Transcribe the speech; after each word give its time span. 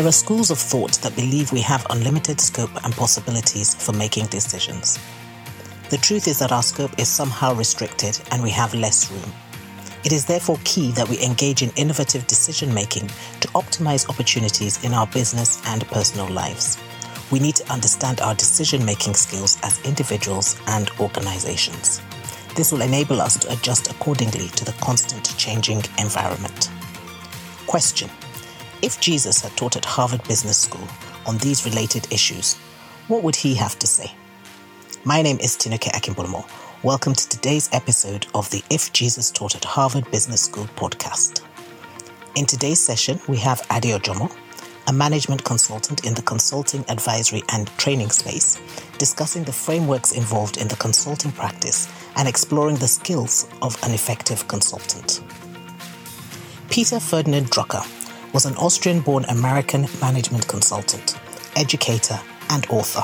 There 0.00 0.08
are 0.08 0.12
schools 0.12 0.50
of 0.50 0.56
thought 0.56 0.92
that 1.02 1.14
believe 1.14 1.52
we 1.52 1.60
have 1.60 1.86
unlimited 1.90 2.40
scope 2.40 2.70
and 2.84 2.94
possibilities 2.94 3.74
for 3.74 3.92
making 3.92 4.28
decisions. 4.28 4.98
The 5.90 5.98
truth 5.98 6.26
is 6.26 6.38
that 6.38 6.52
our 6.52 6.62
scope 6.62 6.98
is 6.98 7.06
somehow 7.06 7.52
restricted 7.52 8.18
and 8.30 8.42
we 8.42 8.48
have 8.48 8.72
less 8.72 9.12
room. 9.12 9.30
It 10.02 10.12
is 10.12 10.24
therefore 10.24 10.58
key 10.64 10.90
that 10.92 11.06
we 11.06 11.22
engage 11.22 11.60
in 11.60 11.70
innovative 11.76 12.26
decision 12.26 12.72
making 12.72 13.08
to 13.40 13.48
optimize 13.48 14.08
opportunities 14.08 14.82
in 14.82 14.94
our 14.94 15.06
business 15.08 15.60
and 15.66 15.86
personal 15.88 16.30
lives. 16.30 16.78
We 17.30 17.38
need 17.38 17.56
to 17.56 17.70
understand 17.70 18.22
our 18.22 18.34
decision 18.34 18.82
making 18.86 19.12
skills 19.12 19.58
as 19.62 19.84
individuals 19.84 20.58
and 20.66 20.90
organizations. 20.98 22.00
This 22.56 22.72
will 22.72 22.80
enable 22.80 23.20
us 23.20 23.36
to 23.40 23.52
adjust 23.52 23.90
accordingly 23.90 24.48
to 24.48 24.64
the 24.64 24.76
constant 24.80 25.36
changing 25.36 25.82
environment. 25.98 26.70
Question 27.66 28.08
If 28.82 28.98
Jesus 28.98 29.42
had 29.42 29.54
taught 29.58 29.76
at 29.76 29.84
Harvard 29.84 30.26
Business 30.26 30.56
School 30.56 30.88
on 31.26 31.36
these 31.38 31.66
related 31.66 32.10
issues, 32.10 32.56
what 33.08 33.22
would 33.22 33.36
he 33.36 33.54
have 33.56 33.78
to 33.78 33.86
say? 33.86 34.10
My 35.04 35.20
name 35.20 35.38
is 35.38 35.54
Tinuke 35.54 35.92
Akimbolomo 35.92 36.48
Welcome 36.82 37.14
to 37.14 37.28
today's 37.28 37.68
episode 37.74 38.26
of 38.34 38.48
the 38.48 38.64
If 38.70 38.90
Jesus 38.94 39.30
Taught 39.30 39.56
at 39.56 39.66
Harvard 39.66 40.10
Business 40.10 40.40
School 40.40 40.64
podcast. 40.76 41.42
In 42.36 42.46
today's 42.46 42.80
session, 42.80 43.20
we 43.28 43.36
have 43.36 43.60
Ade 43.70 44.00
Ojomo, 44.00 44.34
a 44.86 44.94
management 44.94 45.44
consultant 45.44 46.06
in 46.06 46.14
the 46.14 46.22
consulting, 46.22 46.82
advisory, 46.88 47.42
and 47.52 47.68
training 47.76 48.08
space, 48.08 48.58
discussing 48.96 49.44
the 49.44 49.52
frameworks 49.52 50.12
involved 50.12 50.56
in 50.56 50.68
the 50.68 50.76
consulting 50.76 51.32
practice 51.32 51.86
and 52.16 52.26
exploring 52.26 52.76
the 52.76 52.88
skills 52.88 53.46
of 53.60 53.76
an 53.82 53.90
effective 53.90 54.48
consultant. 54.48 55.20
Peter 56.70 56.98
Ferdinand 56.98 57.50
Drucker 57.50 57.84
was 58.32 58.46
an 58.46 58.56
Austrian 58.56 59.00
born 59.00 59.24
American 59.24 59.86
management 60.00 60.46
consultant, 60.46 61.18
educator, 61.56 62.18
and 62.50 62.66
author 62.70 63.02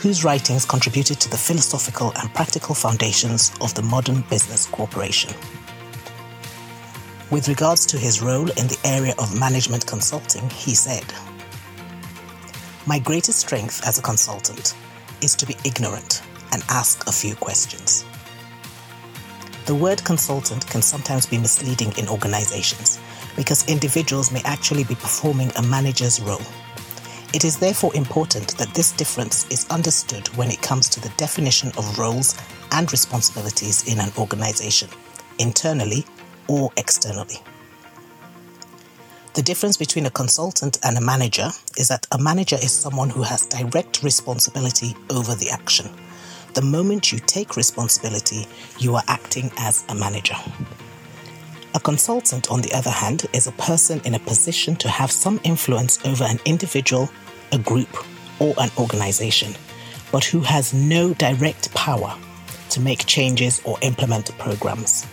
whose 0.00 0.24
writings 0.24 0.64
contributed 0.64 1.20
to 1.20 1.28
the 1.28 1.36
philosophical 1.36 2.12
and 2.16 2.32
practical 2.32 2.74
foundations 2.74 3.52
of 3.60 3.74
the 3.74 3.82
modern 3.82 4.22
business 4.30 4.66
corporation. 4.66 5.30
With 7.30 7.48
regards 7.48 7.84
to 7.86 7.98
his 7.98 8.22
role 8.22 8.48
in 8.50 8.66
the 8.66 8.78
area 8.84 9.14
of 9.18 9.38
management 9.38 9.86
consulting, 9.86 10.48
he 10.50 10.74
said, 10.74 11.04
My 12.86 12.98
greatest 12.98 13.40
strength 13.40 13.86
as 13.86 13.98
a 13.98 14.02
consultant 14.02 14.74
is 15.20 15.34
to 15.36 15.46
be 15.46 15.56
ignorant 15.64 16.22
and 16.52 16.62
ask 16.70 17.06
a 17.06 17.12
few 17.12 17.34
questions. 17.34 18.04
The 19.66 19.74
word 19.74 20.02
consultant 20.02 20.66
can 20.66 20.80
sometimes 20.80 21.26
be 21.26 21.36
misleading 21.38 21.92
in 21.98 22.08
organizations 22.08 22.98
because 23.36 23.68
individuals 23.68 24.30
may 24.30 24.42
actually 24.44 24.84
be 24.84 24.94
performing 24.94 25.50
a 25.56 25.62
manager's 25.62 26.20
role 26.20 26.42
it 27.32 27.44
is 27.44 27.58
therefore 27.58 27.94
important 27.94 28.58
that 28.58 28.74
this 28.74 28.90
difference 28.90 29.46
is 29.50 29.64
understood 29.70 30.26
when 30.36 30.50
it 30.50 30.60
comes 30.62 30.88
to 30.88 31.00
the 31.00 31.10
definition 31.10 31.68
of 31.78 31.96
roles 31.96 32.36
and 32.72 32.90
responsibilities 32.90 33.86
in 33.86 34.00
an 34.00 34.10
organization, 34.18 34.88
internally 35.38 36.04
or 36.48 36.72
externally. 36.76 37.36
The 39.34 39.42
difference 39.42 39.76
between 39.76 40.06
a 40.06 40.10
consultant 40.10 40.80
and 40.82 40.98
a 40.98 41.00
manager 41.00 41.50
is 41.78 41.86
that 41.86 42.04
a 42.10 42.18
manager 42.18 42.56
is 42.56 42.72
someone 42.72 43.10
who 43.10 43.22
has 43.22 43.46
direct 43.46 44.02
responsibility 44.02 44.96
over 45.08 45.36
the 45.36 45.50
action. 45.50 45.88
The 46.54 46.62
moment 46.62 47.12
you 47.12 47.20
take 47.20 47.56
responsibility, 47.56 48.48
you 48.80 48.96
are 48.96 49.04
acting 49.06 49.52
as 49.56 49.84
a 49.88 49.94
manager. 49.94 50.34
A 51.72 51.78
consultant, 51.78 52.50
on 52.50 52.62
the 52.62 52.72
other 52.72 52.90
hand, 52.90 53.26
is 53.32 53.46
a 53.46 53.52
person 53.52 54.00
in 54.04 54.14
a 54.14 54.18
position 54.18 54.74
to 54.76 54.88
have 54.88 55.12
some 55.12 55.40
influence 55.44 56.04
over 56.04 56.24
an 56.24 56.40
individual, 56.44 57.08
a 57.52 57.58
group, 57.58 57.88
or 58.40 58.54
an 58.58 58.70
organization, 58.76 59.54
but 60.10 60.24
who 60.24 60.40
has 60.40 60.74
no 60.74 61.14
direct 61.14 61.72
power 61.72 62.16
to 62.70 62.80
make 62.80 63.06
changes 63.06 63.60
or 63.64 63.78
implement 63.82 64.36
programs. 64.36 65.06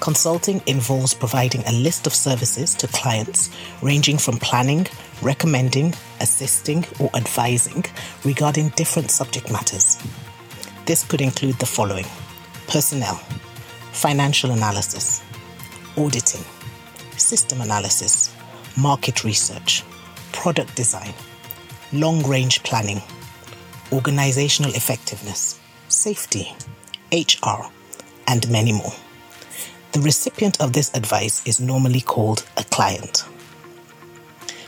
Consulting 0.00 0.60
involves 0.66 1.14
providing 1.14 1.62
a 1.66 1.72
list 1.72 2.08
of 2.08 2.14
services 2.14 2.74
to 2.74 2.88
clients 2.88 3.50
ranging 3.82 4.18
from 4.18 4.38
planning, 4.38 4.84
recommending, 5.22 5.94
assisting, 6.20 6.84
or 6.98 7.08
advising 7.14 7.84
regarding 8.24 8.70
different 8.70 9.12
subject 9.12 9.52
matters. 9.52 9.96
This 10.86 11.04
could 11.04 11.20
include 11.20 11.56
the 11.60 11.66
following 11.66 12.06
personnel 12.66 13.20
financial 13.98 14.52
analysis, 14.52 15.20
auditing, 15.96 16.44
system 17.16 17.60
analysis, 17.60 18.32
market 18.76 19.24
research, 19.24 19.82
product 20.30 20.76
design, 20.76 21.12
long 21.92 22.22
range 22.22 22.62
planning, 22.62 23.02
organizational 23.90 24.72
effectiveness, 24.74 25.58
safety, 25.88 26.54
HR, 27.12 27.66
and 28.28 28.48
many 28.48 28.70
more. 28.70 28.92
The 29.90 30.00
recipient 30.00 30.60
of 30.60 30.72
this 30.74 30.94
advice 30.94 31.44
is 31.44 31.58
normally 31.58 32.00
called 32.00 32.46
a 32.56 32.62
client. 32.62 33.24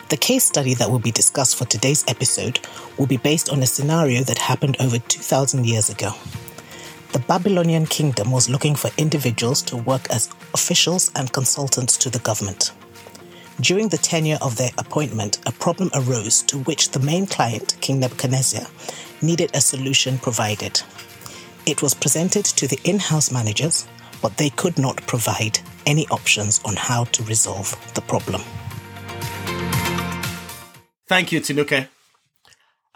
The 0.08 0.16
case 0.16 0.42
study 0.42 0.74
that 0.74 0.90
will 0.90 0.98
be 0.98 1.12
discussed 1.12 1.54
for 1.54 1.66
today's 1.66 2.04
episode 2.08 2.58
will 2.98 3.06
be 3.06 3.16
based 3.16 3.48
on 3.48 3.62
a 3.62 3.66
scenario 3.66 4.24
that 4.24 4.38
happened 4.38 4.76
over 4.80 4.98
2,000 4.98 5.66
years 5.66 5.88
ago. 5.88 6.14
The 7.12 7.24
Babylonian 7.26 7.86
kingdom 7.86 8.30
was 8.30 8.48
looking 8.48 8.76
for 8.76 8.90
individuals 8.96 9.62
to 9.62 9.76
work 9.76 10.08
as 10.10 10.30
officials 10.54 11.10
and 11.16 11.32
consultants 11.32 11.96
to 11.98 12.10
the 12.10 12.20
government. 12.20 12.72
During 13.60 13.88
the 13.88 13.98
tenure 13.98 14.38
of 14.40 14.56
their 14.56 14.70
appointment, 14.78 15.40
a 15.46 15.52
problem 15.52 15.90
arose 15.94 16.42
to 16.42 16.60
which 16.60 16.90
the 16.92 17.00
main 17.00 17.26
client, 17.26 17.76
King 17.80 18.00
Nebuchadnezzar, 18.00 18.66
needed 19.22 19.50
a 19.54 19.60
solution 19.60 20.18
provided. 20.18 20.80
It 21.66 21.82
was 21.82 21.94
presented 21.94 22.44
to 22.44 22.68
the 22.68 22.78
in 22.84 22.98
house 23.00 23.30
managers, 23.30 23.86
but 24.22 24.36
they 24.36 24.50
could 24.50 24.78
not 24.78 25.04
provide 25.06 25.58
any 25.86 26.06
options 26.08 26.60
on 26.64 26.76
how 26.76 27.04
to 27.04 27.22
resolve 27.24 27.74
the 27.94 28.02
problem. 28.02 28.42
Thank 31.06 31.32
you, 31.32 31.40
Tinuke. 31.40 31.88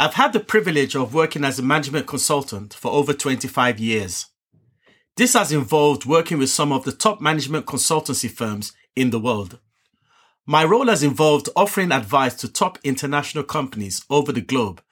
I've 0.05 0.13
had 0.13 0.35
the 0.35 0.41
privilege 0.41 0.95
of 0.95 1.15
working 1.15 1.45
as 1.45 1.59
a 1.59 1.63
management 1.63 2.07
consultant 2.07 2.75
for 2.75 2.91
over 2.91 3.15
25 3.15 3.79
years. 3.79 4.27
This 5.17 5.33
has 5.33 5.51
involved 5.51 6.05
working 6.05 6.37
with 6.37 6.51
some 6.51 6.73
of 6.73 6.85
the 6.85 6.93
top 6.93 7.23
management 7.23 7.65
consultancy 7.65 8.31
firms 8.31 8.75
in 8.95 9.09
the 9.09 9.19
world. 9.19 9.61
My 10.45 10.63
role 10.63 10.89
has 10.89 11.03
involved 11.03 11.49
offering 11.57 11.91
advice 11.91 12.35
to 12.35 12.53
top 12.53 12.79
international 12.85 13.45
companies 13.45 14.05
over 14.11 14.31
the 14.31 14.43
globe. 14.43 14.83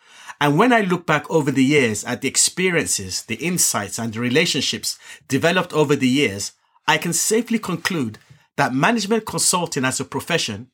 And 0.40 0.56
when 0.56 0.72
I 0.72 0.80
look 0.80 1.06
back 1.06 1.30
over 1.30 1.50
the 1.50 1.62
years 1.62 2.04
at 2.04 2.22
the 2.22 2.28
experiences, 2.28 3.24
the 3.24 3.34
insights, 3.34 3.98
and 3.98 4.14
the 4.14 4.20
relationships 4.20 4.98
developed 5.28 5.74
over 5.74 5.94
the 5.94 6.08
years, 6.08 6.52
I 6.88 6.96
can 6.96 7.12
safely 7.12 7.58
conclude 7.58 8.18
that 8.56 8.72
management 8.72 9.26
consulting 9.26 9.84
as 9.84 10.00
a 10.00 10.06
profession 10.06 10.70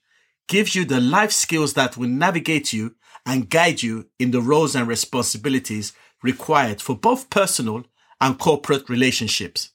gives 0.46 0.76
you 0.76 0.84
the 0.84 1.00
life 1.00 1.32
skills 1.32 1.74
that 1.74 1.96
will 1.96 2.08
navigate 2.08 2.72
you 2.72 2.94
and 3.26 3.50
guide 3.50 3.82
you 3.82 4.08
in 4.18 4.30
the 4.30 4.40
roles 4.40 4.74
and 4.74 4.88
responsibilities 4.88 5.92
required 6.22 6.80
for 6.80 6.96
both 6.96 7.30
personal 7.30 7.84
and 8.20 8.38
corporate 8.38 8.88
relationships. 8.88 9.70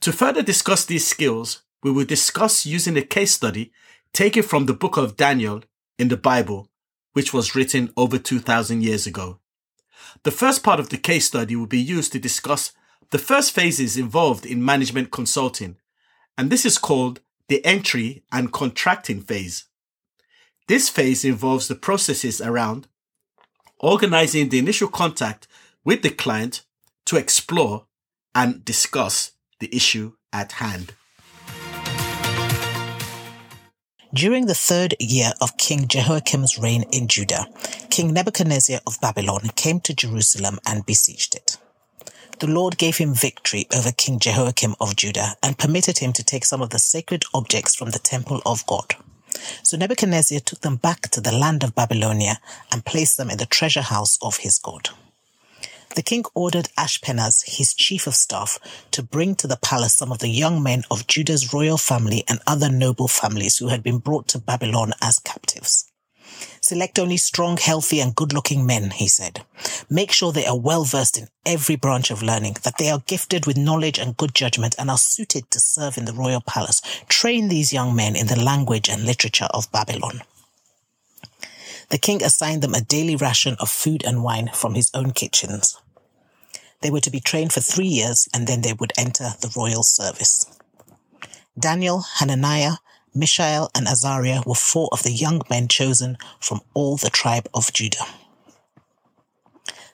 To 0.00 0.12
further 0.12 0.42
discuss 0.42 0.84
these 0.84 1.06
skills, 1.06 1.62
we 1.82 1.90
will 1.90 2.04
discuss 2.04 2.66
using 2.66 2.96
a 2.96 3.02
case 3.02 3.32
study 3.32 3.72
taken 4.12 4.42
from 4.42 4.66
the 4.66 4.74
book 4.74 4.96
of 4.96 5.16
Daniel 5.16 5.62
in 5.98 6.08
the 6.08 6.16
Bible, 6.16 6.68
which 7.12 7.32
was 7.32 7.54
written 7.54 7.92
over 7.96 8.18
2000 8.18 8.82
years 8.82 9.06
ago. 9.06 9.40
The 10.22 10.30
first 10.30 10.62
part 10.62 10.80
of 10.80 10.88
the 10.88 10.96
case 10.96 11.26
study 11.26 11.54
will 11.54 11.66
be 11.66 11.80
used 11.80 12.12
to 12.12 12.18
discuss 12.18 12.72
the 13.10 13.18
first 13.18 13.52
phases 13.52 13.96
involved 13.96 14.46
in 14.46 14.64
management 14.64 15.10
consulting, 15.10 15.76
and 16.38 16.50
this 16.50 16.64
is 16.64 16.78
called 16.78 17.20
the 17.48 17.64
entry 17.64 18.22
and 18.32 18.52
contracting 18.52 19.20
phase. 19.20 19.64
This 20.68 20.88
phase 20.88 21.24
involves 21.24 21.68
the 21.68 21.74
processes 21.74 22.40
around 22.40 22.86
organizing 23.78 24.48
the 24.48 24.58
initial 24.58 24.88
contact 24.88 25.48
with 25.84 26.02
the 26.02 26.10
client 26.10 26.62
to 27.06 27.16
explore 27.16 27.86
and 28.34 28.64
discuss 28.64 29.32
the 29.58 29.74
issue 29.74 30.12
at 30.32 30.52
hand. 30.52 30.94
During 34.12 34.46
the 34.46 34.54
third 34.54 34.96
year 34.98 35.30
of 35.40 35.56
King 35.56 35.86
Jehoiakim's 35.86 36.58
reign 36.58 36.84
in 36.92 37.06
Judah, 37.06 37.46
King 37.90 38.12
Nebuchadnezzar 38.12 38.80
of 38.84 39.00
Babylon 39.00 39.50
came 39.54 39.78
to 39.80 39.94
Jerusalem 39.94 40.58
and 40.66 40.84
besieged 40.84 41.36
it. 41.36 41.56
The 42.40 42.48
Lord 42.48 42.76
gave 42.76 42.96
him 42.96 43.14
victory 43.14 43.66
over 43.72 43.92
King 43.92 44.18
Jehoiakim 44.18 44.74
of 44.80 44.96
Judah 44.96 45.36
and 45.42 45.58
permitted 45.58 45.98
him 45.98 46.12
to 46.14 46.24
take 46.24 46.44
some 46.44 46.60
of 46.60 46.70
the 46.70 46.78
sacred 46.78 47.22
objects 47.34 47.76
from 47.76 47.90
the 47.90 47.98
temple 48.00 48.42
of 48.44 48.66
God. 48.66 48.96
So 49.62 49.76
Nebuchadnezzar 49.76 50.40
took 50.40 50.60
them 50.60 50.76
back 50.76 51.08
to 51.10 51.20
the 51.20 51.32
land 51.32 51.62
of 51.62 51.74
Babylonia 51.74 52.40
and 52.70 52.84
placed 52.84 53.16
them 53.16 53.30
in 53.30 53.38
the 53.38 53.46
treasure 53.46 53.82
house 53.82 54.18
of 54.22 54.38
his 54.38 54.58
God. 54.58 54.90
The 55.96 56.02
king 56.02 56.24
ordered 56.34 56.68
Ashpenaz, 56.78 57.42
his 57.56 57.74
chief 57.74 58.06
of 58.06 58.14
staff, 58.14 58.60
to 58.92 59.02
bring 59.02 59.34
to 59.36 59.48
the 59.48 59.56
palace 59.56 59.94
some 59.94 60.12
of 60.12 60.20
the 60.20 60.28
young 60.28 60.62
men 60.62 60.84
of 60.88 61.08
Judah's 61.08 61.52
royal 61.52 61.78
family 61.78 62.22
and 62.28 62.38
other 62.46 62.70
noble 62.70 63.08
families 63.08 63.58
who 63.58 63.68
had 63.68 63.82
been 63.82 63.98
brought 63.98 64.28
to 64.28 64.38
Babylon 64.38 64.92
as 65.02 65.18
captives. 65.18 65.89
Select 66.70 67.00
only 67.00 67.16
strong, 67.16 67.56
healthy, 67.56 67.98
and 67.98 68.14
good 68.14 68.32
looking 68.32 68.64
men, 68.64 68.92
he 68.92 69.08
said. 69.08 69.44
Make 69.90 70.12
sure 70.12 70.30
they 70.30 70.46
are 70.46 70.56
well 70.56 70.84
versed 70.84 71.18
in 71.18 71.26
every 71.44 71.74
branch 71.74 72.12
of 72.12 72.22
learning, 72.22 72.58
that 72.62 72.78
they 72.78 72.88
are 72.88 73.02
gifted 73.08 73.44
with 73.44 73.56
knowledge 73.56 73.98
and 73.98 74.16
good 74.16 74.36
judgment 74.36 74.76
and 74.78 74.88
are 74.88 74.96
suited 74.96 75.50
to 75.50 75.58
serve 75.58 75.98
in 75.98 76.04
the 76.04 76.12
royal 76.12 76.40
palace. 76.40 76.80
Train 77.08 77.48
these 77.48 77.72
young 77.72 77.96
men 77.96 78.14
in 78.14 78.28
the 78.28 78.40
language 78.40 78.88
and 78.88 79.02
literature 79.02 79.48
of 79.52 79.72
Babylon. 79.72 80.22
The 81.88 81.98
king 81.98 82.22
assigned 82.22 82.62
them 82.62 82.74
a 82.74 82.80
daily 82.80 83.16
ration 83.16 83.56
of 83.58 83.68
food 83.68 84.04
and 84.06 84.22
wine 84.22 84.50
from 84.54 84.74
his 84.74 84.92
own 84.94 85.10
kitchens. 85.10 85.76
They 86.82 86.90
were 86.92 87.00
to 87.00 87.10
be 87.10 87.18
trained 87.18 87.52
for 87.52 87.60
three 87.60 87.88
years 87.88 88.28
and 88.32 88.46
then 88.46 88.60
they 88.60 88.74
would 88.74 88.92
enter 88.96 89.30
the 89.40 89.52
royal 89.56 89.82
service. 89.82 90.46
Daniel, 91.58 92.04
Hananiah, 92.18 92.74
Mishael, 93.14 93.70
and 93.74 93.88
Azariah 93.88 94.42
were 94.46 94.54
four 94.54 94.88
of 94.92 95.02
the 95.02 95.12
young 95.12 95.42
men 95.50 95.68
chosen 95.68 96.16
from 96.38 96.60
all 96.74 96.96
the 96.96 97.10
tribe 97.10 97.48
of 97.52 97.72
Judah. 97.72 98.06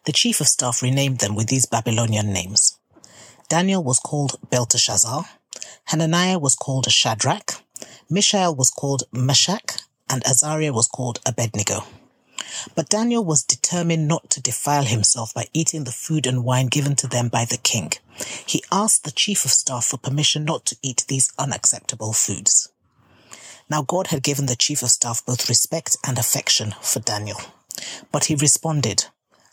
The 0.04 0.12
chief 0.12 0.40
of 0.40 0.48
staff 0.48 0.82
renamed 0.82 1.18
them 1.18 1.34
with 1.34 1.48
these 1.48 1.66
Babylonian 1.66 2.32
names. 2.32 2.78
Daniel 3.48 3.82
was 3.82 3.98
called 3.98 4.38
Belteshazzar, 4.50 5.24
Hananiah 5.86 6.38
was 6.38 6.54
called 6.54 6.90
Shadrach, 6.90 7.62
Mishael 8.10 8.54
was 8.54 8.70
called 8.70 9.04
Meshach, 9.12 9.78
and 10.10 10.24
Azariah 10.26 10.72
was 10.72 10.88
called 10.88 11.20
Abednego. 11.26 11.84
But 12.74 12.88
Daniel 12.88 13.24
was 13.24 13.42
determined 13.42 14.06
not 14.06 14.30
to 14.30 14.40
defile 14.40 14.84
himself 14.84 15.34
by 15.34 15.46
eating 15.52 15.84
the 15.84 15.92
food 15.92 16.26
and 16.26 16.44
wine 16.44 16.66
given 16.66 16.94
to 16.96 17.06
them 17.06 17.28
by 17.28 17.44
the 17.44 17.56
king. 17.56 17.92
He 18.46 18.62
asked 18.70 19.04
the 19.04 19.10
chief 19.10 19.44
of 19.44 19.50
staff 19.50 19.86
for 19.86 19.98
permission 19.98 20.44
not 20.44 20.64
to 20.66 20.76
eat 20.82 21.04
these 21.08 21.32
unacceptable 21.38 22.12
foods. 22.12 22.68
Now 23.68 23.82
God 23.82 24.08
had 24.08 24.22
given 24.22 24.46
the 24.46 24.56
chief 24.56 24.82
of 24.82 24.90
staff 24.90 25.24
both 25.24 25.48
respect 25.48 25.96
and 26.06 26.18
affection 26.18 26.74
for 26.80 27.00
Daniel. 27.00 27.40
But 28.12 28.26
he 28.26 28.34
responded, 28.34 29.06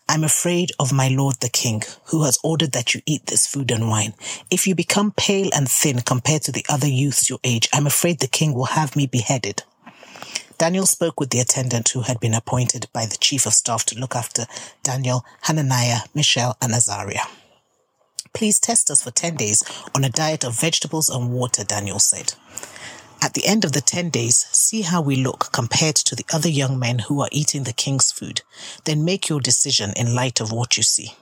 I'm 0.08 0.24
afraid 0.24 0.72
of 0.80 0.94
my 0.94 1.08
lord 1.08 1.38
the 1.40 1.50
king, 1.50 1.82
who 2.06 2.24
has 2.24 2.38
ordered 2.44 2.74
that 2.74 2.94
you 2.94 3.02
eat 3.06 3.26
this 3.26 3.48
food 3.48 3.72
and 3.72 3.90
wine. 3.90 4.14
If 4.52 4.68
you 4.68 4.76
become 4.76 5.14
pale 5.16 5.50
and 5.56 5.70
thin 5.70 6.02
compared 6.02 6.44
to 6.44 6.52
the 6.52 6.66
other 6.70 6.88
youths 6.88 7.30
your 7.30 7.40
age, 7.44 7.70
I'm 7.74 7.88
afraid 7.88 8.20
the 8.20 8.28
king 8.28 8.54
will 8.54 8.66
have 8.66 8.96
me 8.96 9.08
beheaded. 9.08 9.64
Daniel 10.58 10.86
spoke 10.86 11.20
with 11.20 11.32
the 11.32 11.40
attendant 11.40 11.90
who 11.90 12.02
had 12.02 12.20
been 12.20 12.34
appointed 12.34 12.88
by 12.94 13.06
the 13.06 13.18
chief 13.18 13.46
of 13.46 13.54
staff 13.54 13.86
to 13.86 14.00
look 14.00 14.16
after 14.16 14.46
Daniel, 14.84 15.26
Hananiah, 15.42 16.02
Mishael, 16.14 16.56
and 16.62 16.74
Azariah. 16.74 17.28
Please 18.34 18.60
test 18.60 18.92
us 18.92 19.04
for 19.04 19.12
10 19.12 19.36
days 19.36 19.64
on 19.96 20.04
a 20.04 20.10
diet 20.10 20.44
of 20.44 20.60
vegetables 20.60 21.10
and 21.10 21.32
water, 21.32 21.64
Daniel 21.64 22.00
said. 22.00 22.34
At 23.24 23.36
the 23.36 23.46
end 23.46 23.64
of 23.64 23.72
the 23.72 23.80
10 23.80 24.10
days, 24.10 24.36
see 24.52 24.82
how 24.82 25.02
we 25.02 25.16
look 25.16 25.54
compared 25.54 25.96
to 25.96 26.14
the 26.14 26.26
other 26.34 26.50
young 26.50 26.78
men 26.78 27.00
who 27.00 27.22
are 27.22 27.30
eating 27.32 27.64
the 27.64 27.72
king's 27.72 28.12
food. 28.12 28.42
Then 28.84 29.06
make 29.06 29.30
your 29.30 29.40
decision 29.40 29.94
in 29.96 30.14
light 30.14 30.42
of 30.42 30.52
what 30.52 30.76
you 30.76 30.84
see. 30.84 31.14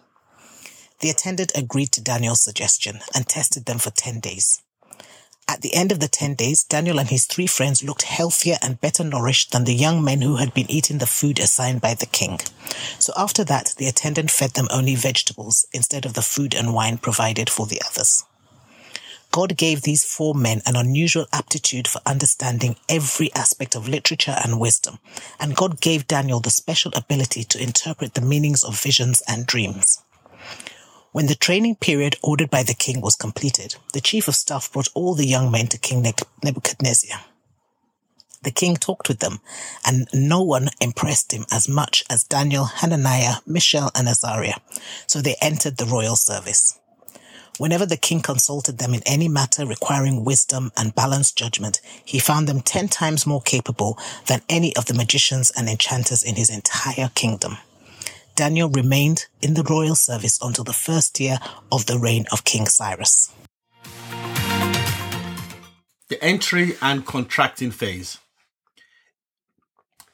The 1.01 1.11
attendant 1.11 1.51
agreed 1.53 1.91
to 1.91 2.01
Daniel's 2.01 2.41
suggestion 2.41 3.01
and 3.13 3.27
tested 3.27 3.65
them 3.65 3.77
for 3.77 3.91
10 3.91 4.19
days. 4.19 4.63
At 5.47 5.61
the 5.61 5.75
end 5.75 5.91
of 5.91 5.99
the 5.99 6.07
10 6.07 6.33
days, 6.33 6.63
Daniel 6.63 6.99
and 6.99 7.09
his 7.09 7.27
three 7.27 7.45
friends 7.45 7.83
looked 7.83 8.01
healthier 8.01 8.57
and 8.63 8.81
better 8.81 9.03
nourished 9.03 9.51
than 9.51 9.65
the 9.65 9.75
young 9.75 10.03
men 10.03 10.23
who 10.23 10.37
had 10.37 10.55
been 10.55 10.71
eating 10.71 10.97
the 10.97 11.05
food 11.05 11.39
assigned 11.39 11.81
by 11.81 11.93
the 11.93 12.07
king. 12.07 12.39
So 12.97 13.13
after 13.15 13.43
that, 13.43 13.75
the 13.77 13.87
attendant 13.87 14.31
fed 14.31 14.55
them 14.55 14.69
only 14.71 14.95
vegetables 14.95 15.67
instead 15.71 16.07
of 16.07 16.15
the 16.15 16.23
food 16.23 16.55
and 16.55 16.73
wine 16.73 16.97
provided 16.97 17.47
for 17.47 17.67
the 17.67 17.79
others. 17.85 18.23
God 19.31 19.55
gave 19.55 19.81
these 19.81 20.03
four 20.03 20.35
men 20.35 20.61
an 20.65 20.75
unusual 20.75 21.25
aptitude 21.31 21.87
for 21.87 22.01
understanding 22.05 22.75
every 22.89 23.33
aspect 23.33 23.75
of 23.75 23.87
literature 23.87 24.35
and 24.43 24.59
wisdom, 24.59 24.99
and 25.39 25.55
God 25.55 25.79
gave 25.79 26.07
Daniel 26.07 26.41
the 26.41 26.49
special 26.49 26.91
ability 26.95 27.45
to 27.45 27.63
interpret 27.63 28.13
the 28.13 28.21
meanings 28.21 28.63
of 28.63 28.81
visions 28.81 29.23
and 29.27 29.45
dreams. 29.45 30.03
When 31.13 31.27
the 31.27 31.35
training 31.35 31.75
period 31.75 32.17
ordered 32.21 32.49
by 32.49 32.63
the 32.63 32.73
king 32.73 32.99
was 33.01 33.15
completed, 33.15 33.75
the 33.93 34.01
chief 34.01 34.27
of 34.27 34.35
staff 34.35 34.71
brought 34.71 34.89
all 34.93 35.15
the 35.15 35.27
young 35.27 35.49
men 35.49 35.67
to 35.67 35.77
King 35.77 36.05
Nebuchadnezzar. 36.43 37.19
The 38.43 38.51
king 38.51 38.75
talked 38.75 39.07
with 39.07 39.19
them, 39.19 39.39
and 39.85 40.07
no 40.13 40.41
one 40.41 40.69
impressed 40.81 41.31
him 41.31 41.45
as 41.51 41.69
much 41.69 42.03
as 42.09 42.23
Daniel, 42.23 42.65
Hananiah, 42.65 43.35
Mishael, 43.45 43.91
and 43.93 44.09
Azariah, 44.09 44.59
so 45.05 45.21
they 45.21 45.35
entered 45.41 45.77
the 45.77 45.85
royal 45.85 46.15
service. 46.15 46.77
Whenever 47.61 47.85
the 47.85 47.95
king 47.95 48.21
consulted 48.21 48.79
them 48.79 48.91
in 48.91 49.03
any 49.05 49.27
matter 49.27 49.67
requiring 49.67 50.25
wisdom 50.25 50.71
and 50.75 50.95
balanced 50.95 51.37
judgment, 51.37 51.79
he 52.03 52.17
found 52.17 52.47
them 52.47 52.59
ten 52.59 52.87
times 52.87 53.27
more 53.27 53.43
capable 53.43 53.99
than 54.25 54.41
any 54.49 54.75
of 54.75 54.87
the 54.87 54.95
magicians 54.95 55.51
and 55.55 55.69
enchanters 55.69 56.23
in 56.23 56.33
his 56.33 56.49
entire 56.49 57.11
kingdom. 57.13 57.59
Daniel 58.35 58.67
remained 58.67 59.27
in 59.43 59.53
the 59.53 59.61
royal 59.61 59.93
service 59.93 60.39
until 60.41 60.63
the 60.63 60.73
first 60.73 61.19
year 61.19 61.37
of 61.71 61.85
the 61.85 61.99
reign 61.99 62.25
of 62.31 62.45
King 62.45 62.65
Cyrus. 62.65 63.31
The 66.07 66.17
entry 66.19 66.73
and 66.81 67.05
contracting 67.05 67.69
phase. 67.69 68.17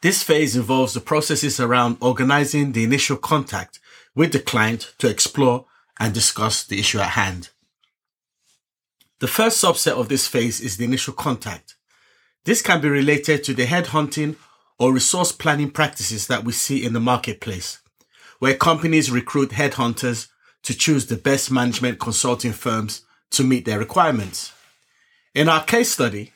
This 0.02 0.22
phase 0.22 0.58
involves 0.58 0.94
the 0.94 1.00
processes 1.00 1.62
around 1.62 1.96
organizing 2.02 2.74
the 2.74 2.84
initial 2.84 3.16
contact 3.16 3.80
with 4.14 4.34
the 4.34 4.42
client 4.42 4.94
to 4.98 5.08
explore 5.08 5.66
and 6.00 6.14
discuss 6.14 6.64
the 6.64 6.80
issue 6.80 7.00
at 7.00 7.12
hand. 7.12 7.50
The 9.20 9.28
first 9.28 9.64
subset 9.64 10.00
of 10.00 10.10
this 10.10 10.28
phase 10.28 10.62
is 10.62 10.78
the 10.78 10.86
initial 10.86 11.14
contact. 11.14 11.76
This 12.46 12.62
can 12.62 12.82
be 12.82 12.90
related 12.90 13.44
to 13.46 13.54
the 13.54 13.66
headhunting 13.66 14.36
or 14.80 14.94
resource 14.94 15.32
planning 15.32 15.72
practices 15.72 16.28
that 16.28 16.44
we 16.44 16.54
see 16.54 16.86
in 16.86 16.94
the 16.94 17.00
marketplace, 17.00 17.80
where 18.40 18.54
companies 18.54 19.10
recruit 19.10 19.50
headhunters 19.50 20.28
to 20.64 20.78
choose 20.78 21.08
the 21.08 21.16
best 21.16 21.50
management 21.50 22.00
consulting 22.00 22.54
firms 22.54 23.02
to 23.32 23.44
meet 23.44 23.66
their 23.66 23.80
requirements. 23.80 24.54
In 25.34 25.50
our 25.50 25.64
case 25.64 25.92
study, 25.92 26.32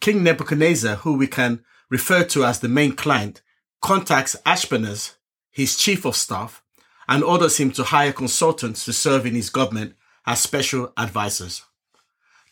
King 0.00 0.22
Nebuchadnezzar, 0.22 0.96
who 0.96 1.14
we 1.14 1.26
can 1.26 1.64
refer 1.90 2.24
to 2.24 2.44
as 2.44 2.60
the 2.60 2.68
main 2.68 2.92
client, 2.92 3.42
contacts 3.80 4.36
Ashpenaz, 4.46 5.14
his 5.50 5.76
chief 5.76 6.04
of 6.04 6.16
staff, 6.16 6.62
and 7.08 7.24
orders 7.24 7.58
him 7.58 7.70
to 7.72 7.84
hire 7.84 8.12
consultants 8.12 8.84
to 8.84 8.92
serve 8.92 9.26
in 9.26 9.34
his 9.34 9.50
government 9.50 9.94
as 10.26 10.40
special 10.40 10.92
advisors. 10.96 11.62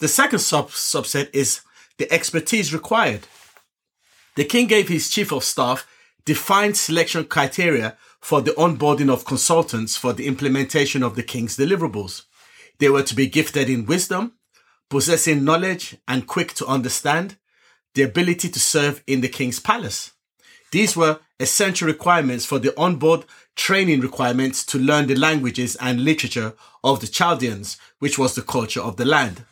The 0.01 0.09
second 0.09 0.41
sub- 0.41 0.71
subset 0.71 1.31
is 1.33 1.61
the 1.99 2.11
expertise 2.13 2.73
required. 2.73 3.27
The 4.37 4.45
king 4.45 4.67
gave 4.67 4.89
his 4.89 5.11
chief 5.11 5.33
of 5.33 5.45
staff 5.45 5.87
defined 6.25 6.77
selection 6.77 7.25
criteria 7.25 7.97
for 8.21 8.41
the 8.41 8.53
onboarding 8.53 9.13
of 9.13 9.25
consultants 9.25 9.97
for 9.97 10.13
the 10.13 10.27
implementation 10.27 11.03
of 11.03 11.17
the 11.17 11.23
king's 11.23 11.57
deliverables. 11.57 12.23
They 12.79 12.89
were 12.89 13.03
to 13.03 13.15
be 13.15 13.27
gifted 13.27 13.69
in 13.69 13.87
wisdom, 13.87 14.35
possessing 14.89 15.45
knowledge 15.45 15.97
and 16.09 16.27
quick 16.27 16.55
to 16.55 16.67
understand, 16.67 17.37
the 17.95 18.03
ability 18.03 18.49
to 18.51 18.61
serve 18.61 19.03
in 19.07 19.21
the 19.21 19.29
king's 19.29 19.59
palace. 19.59 20.13
These 20.71 20.97
were 20.97 21.21
essential 21.39 21.89
requirements 21.89 22.45
for 22.45 22.59
the 22.59 22.79
onboard 22.79 23.25
training 23.57 24.01
requirements 24.01 24.65
to 24.67 24.79
learn 24.79 25.07
the 25.07 25.17
languages 25.17 25.77
and 25.77 26.05
literature 26.05 26.55
of 26.85 27.01
the 27.01 27.07
Chaldeans, 27.07 27.77
which 27.99 28.19
was 28.19 28.35
the 28.35 28.43
culture 28.43 28.81
of 28.81 28.97
the 28.97 29.05
land. 29.05 29.45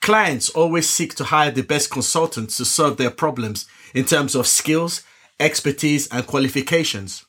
Clients 0.00 0.50
always 0.50 0.88
seek 0.88 1.14
to 1.14 1.24
hire 1.24 1.50
the 1.50 1.62
best 1.62 1.90
consultants 1.90 2.56
to 2.56 2.64
solve 2.64 2.96
their 2.96 3.10
problems 3.10 3.66
in 3.94 4.04
terms 4.04 4.34
of 4.34 4.46
skills, 4.46 5.02
expertise, 5.38 6.08
and 6.08 6.26
qualifications. 6.26 7.24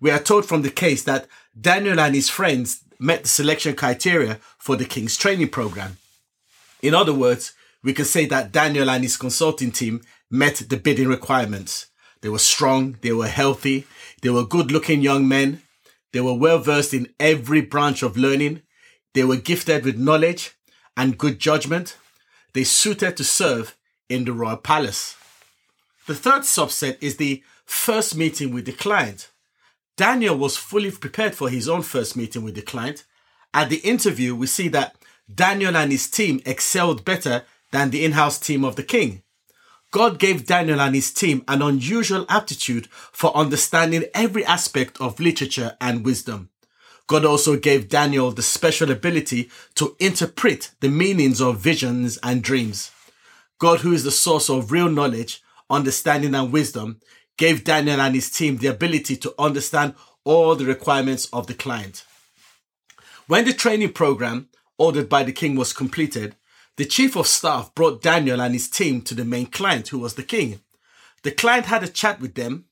We 0.00 0.10
are 0.10 0.18
told 0.18 0.46
from 0.46 0.62
the 0.62 0.70
case 0.70 1.02
that 1.04 1.26
Daniel 1.60 1.98
and 1.98 2.14
his 2.14 2.28
friends 2.28 2.82
met 2.98 3.22
the 3.22 3.28
selection 3.28 3.74
criteria 3.74 4.38
for 4.58 4.76
the 4.76 4.84
King's 4.84 5.16
training 5.16 5.48
program. 5.48 5.96
In 6.82 6.94
other 6.94 7.14
words, 7.14 7.52
we 7.82 7.92
can 7.92 8.04
say 8.04 8.26
that 8.26 8.52
Daniel 8.52 8.90
and 8.90 9.02
his 9.02 9.16
consulting 9.16 9.70
team 9.70 10.02
met 10.30 10.56
the 10.68 10.76
bidding 10.76 11.08
requirements. 11.08 11.86
They 12.20 12.28
were 12.28 12.38
strong, 12.38 12.96
they 13.02 13.12
were 13.12 13.28
healthy, 13.28 13.86
they 14.22 14.30
were 14.30 14.44
good 14.44 14.70
looking 14.70 15.02
young 15.02 15.28
men. 15.28 15.62
They 16.12 16.20
were 16.20 16.34
well 16.34 16.58
versed 16.58 16.94
in 16.94 17.12
every 17.20 17.60
branch 17.60 18.02
of 18.02 18.16
learning. 18.16 18.62
They 19.14 19.24
were 19.24 19.36
gifted 19.36 19.84
with 19.84 19.98
knowledge 19.98 20.56
and 20.96 21.18
good 21.18 21.38
judgment. 21.38 21.96
They 22.54 22.64
suited 22.64 23.16
to 23.16 23.24
serve 23.24 23.76
in 24.08 24.24
the 24.24 24.32
royal 24.32 24.56
palace. 24.56 25.16
The 26.06 26.14
third 26.14 26.42
subset 26.42 26.96
is 27.02 27.16
the 27.16 27.42
first 27.66 28.16
meeting 28.16 28.52
with 28.52 28.64
the 28.64 28.72
client. 28.72 29.30
Daniel 29.96 30.36
was 30.38 30.56
fully 30.56 30.90
prepared 30.90 31.34
for 31.34 31.50
his 31.50 31.68
own 31.68 31.82
first 31.82 32.16
meeting 32.16 32.42
with 32.42 32.54
the 32.54 32.62
client. 32.62 33.04
At 33.52 33.68
the 33.68 33.78
interview, 33.78 34.34
we 34.34 34.46
see 34.46 34.68
that 34.68 34.96
Daniel 35.32 35.76
and 35.76 35.92
his 35.92 36.08
team 36.08 36.40
excelled 36.46 37.04
better 37.04 37.44
than 37.70 37.90
the 37.90 38.04
in-house 38.04 38.38
team 38.38 38.64
of 38.64 38.76
the 38.76 38.82
king. 38.82 39.22
God 39.90 40.18
gave 40.18 40.46
Daniel 40.46 40.80
and 40.80 40.94
his 40.94 41.12
team 41.12 41.42
an 41.48 41.62
unusual 41.62 42.26
aptitude 42.28 42.88
for 42.90 43.34
understanding 43.34 44.04
every 44.12 44.44
aspect 44.44 45.00
of 45.00 45.18
literature 45.18 45.76
and 45.80 46.04
wisdom. 46.04 46.50
God 47.06 47.24
also 47.24 47.56
gave 47.56 47.88
Daniel 47.88 48.30
the 48.30 48.42
special 48.42 48.90
ability 48.90 49.48
to 49.76 49.96
interpret 49.98 50.72
the 50.80 50.90
meanings 50.90 51.40
of 51.40 51.58
visions 51.58 52.18
and 52.22 52.42
dreams. 52.42 52.90
God, 53.58 53.80
who 53.80 53.92
is 53.92 54.04
the 54.04 54.10
source 54.10 54.50
of 54.50 54.70
real 54.70 54.90
knowledge, 54.90 55.42
understanding, 55.70 56.34
and 56.34 56.52
wisdom, 56.52 57.00
gave 57.38 57.64
Daniel 57.64 58.00
and 58.00 58.14
his 58.14 58.30
team 58.30 58.58
the 58.58 58.66
ability 58.66 59.16
to 59.16 59.34
understand 59.38 59.94
all 60.24 60.54
the 60.54 60.66
requirements 60.66 61.28
of 61.32 61.46
the 61.46 61.54
client. 61.54 62.04
When 63.26 63.46
the 63.46 63.54
training 63.54 63.94
program 63.94 64.50
ordered 64.76 65.08
by 65.08 65.22
the 65.22 65.32
king 65.32 65.56
was 65.56 65.72
completed, 65.72 66.36
the 66.78 66.84
chief 66.84 67.16
of 67.16 67.26
staff 67.26 67.74
brought 67.74 68.02
Daniel 68.02 68.40
and 68.40 68.54
his 68.54 68.68
team 68.68 69.02
to 69.02 69.12
the 69.12 69.24
main 69.24 69.46
client, 69.46 69.88
who 69.88 69.98
was 69.98 70.14
the 70.14 70.22
king. 70.22 70.60
The 71.24 71.32
client 71.32 71.66
had 71.66 71.82
a 71.82 71.88
chat 71.88 72.20
with 72.20 72.36
them 72.36 72.66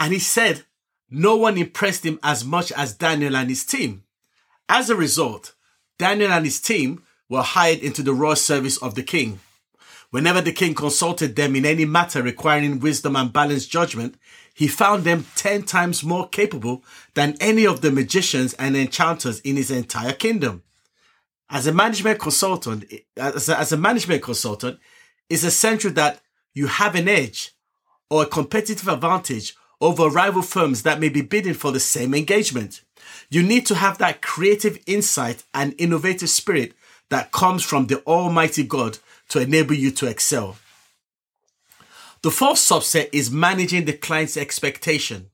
and 0.00 0.12
he 0.12 0.18
said 0.18 0.64
no 1.08 1.36
one 1.36 1.56
impressed 1.56 2.04
him 2.04 2.18
as 2.24 2.44
much 2.44 2.72
as 2.72 2.94
Daniel 2.94 3.36
and 3.36 3.48
his 3.48 3.64
team. 3.64 4.02
As 4.68 4.90
a 4.90 4.96
result, 4.96 5.54
Daniel 6.00 6.32
and 6.32 6.44
his 6.44 6.60
team 6.60 7.04
were 7.28 7.42
hired 7.42 7.78
into 7.78 8.02
the 8.02 8.12
royal 8.12 8.34
service 8.34 8.76
of 8.78 8.96
the 8.96 9.04
king. 9.04 9.38
Whenever 10.10 10.40
the 10.40 10.50
king 10.52 10.74
consulted 10.74 11.36
them 11.36 11.54
in 11.54 11.64
any 11.64 11.84
matter 11.84 12.24
requiring 12.24 12.80
wisdom 12.80 13.14
and 13.14 13.32
balanced 13.32 13.70
judgment, 13.70 14.16
he 14.52 14.66
found 14.66 15.04
them 15.04 15.26
10 15.36 15.62
times 15.62 16.02
more 16.02 16.28
capable 16.28 16.82
than 17.14 17.36
any 17.38 17.68
of 17.68 17.82
the 17.82 17.92
magicians 17.92 18.52
and 18.54 18.76
enchanters 18.76 19.38
in 19.40 19.54
his 19.54 19.70
entire 19.70 20.12
kingdom. 20.12 20.64
As 21.48 21.66
a 21.66 21.72
management 21.72 22.18
consultant, 22.18 22.92
as 23.16 23.48
a, 23.48 23.58
as 23.58 23.72
a 23.72 23.76
management 23.76 24.22
consultant, 24.22 24.78
it's 25.30 25.44
essential 25.44 25.90
that 25.92 26.20
you 26.54 26.66
have 26.66 26.94
an 26.94 27.08
edge 27.08 27.52
or 28.10 28.22
a 28.22 28.26
competitive 28.26 28.88
advantage 28.88 29.54
over 29.80 30.08
rival 30.08 30.42
firms 30.42 30.82
that 30.82 31.00
may 31.00 31.08
be 31.08 31.20
bidding 31.20 31.54
for 31.54 31.70
the 31.70 31.80
same 31.80 32.14
engagement. 32.14 32.82
You 33.30 33.42
need 33.42 33.66
to 33.66 33.74
have 33.74 33.98
that 33.98 34.22
creative 34.22 34.78
insight 34.86 35.44
and 35.52 35.74
innovative 35.78 36.30
spirit 36.30 36.72
that 37.10 37.32
comes 37.32 37.62
from 37.62 37.86
the 37.86 38.02
Almighty 38.04 38.64
God 38.64 38.98
to 39.28 39.40
enable 39.40 39.74
you 39.74 39.90
to 39.92 40.06
excel. 40.06 40.56
The 42.22 42.30
fourth 42.30 42.58
subset 42.58 43.08
is 43.12 43.30
managing 43.30 43.84
the 43.84 43.92
client's 43.92 44.36
expectation. 44.36 45.30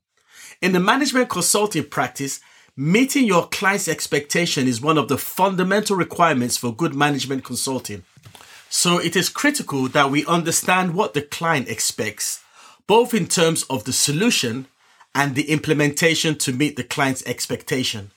In 0.61 0.73
the 0.73 0.79
management 0.79 1.29
consulting 1.29 1.85
practice, 1.85 2.39
meeting 2.75 3.25
your 3.25 3.47
client's 3.47 3.87
expectation 3.87 4.67
is 4.67 4.81
one 4.81 4.97
of 4.97 5.07
the 5.07 5.17
fundamental 5.17 5.95
requirements 5.95 6.57
for 6.57 6.75
good 6.75 6.95
management 6.95 7.43
consulting. 7.43 8.03
So 8.69 8.97
it 8.97 9.15
is 9.15 9.29
critical 9.29 9.87
that 9.89 10.09
we 10.09 10.25
understand 10.25 10.95
what 10.95 11.13
the 11.13 11.21
client 11.21 11.69
expects 11.69 12.43
both 12.87 13.13
in 13.13 13.27
terms 13.27 13.63
of 13.69 13.85
the 13.85 13.93
solution 13.93 14.67
and 15.15 15.35
the 15.35 15.49
implementation 15.49 16.37
to 16.37 16.51
meet 16.51 16.75
the 16.75 16.83
client's 16.83 17.25
expectation. 17.25 18.11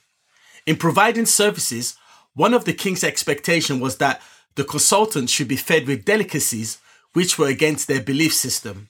In 0.65 0.75
providing 0.75 1.25
services, 1.25 1.95
one 2.33 2.53
of 2.53 2.65
the 2.65 2.73
king's 2.73 3.03
expectation 3.03 3.79
was 3.79 3.97
that 3.97 4.21
the 4.55 4.63
consultants 4.63 5.31
should 5.31 5.47
be 5.47 5.55
fed 5.55 5.87
with 5.87 6.05
delicacies 6.05 6.79
which 7.13 7.39
were 7.39 7.47
against 7.47 7.87
their 7.87 8.01
belief 8.01 8.33
system. 8.33 8.89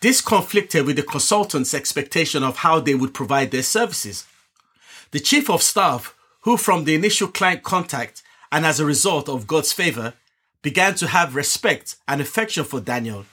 This 0.00 0.20
conflicted 0.20 0.84
with 0.84 0.96
the 0.96 1.02
consultants' 1.02 1.74
expectation 1.74 2.42
of 2.42 2.58
how 2.58 2.80
they 2.80 2.94
would 2.94 3.14
provide 3.14 3.50
their 3.50 3.62
services. 3.62 4.26
The 5.10 5.20
chief 5.20 5.48
of 5.48 5.62
staff, 5.62 6.14
who 6.42 6.56
from 6.56 6.84
the 6.84 6.94
initial 6.94 7.28
client 7.28 7.62
contact 7.62 8.22
and 8.50 8.64
as 8.64 8.80
a 8.80 8.86
result 8.86 9.28
of 9.28 9.46
God's 9.46 9.72
favor, 9.72 10.14
began 10.62 10.94
to 10.96 11.08
have 11.08 11.34
respect 11.34 11.96
and 12.06 12.20
affection 12.20 12.64
for 12.64 12.80
Daniel 12.80 13.24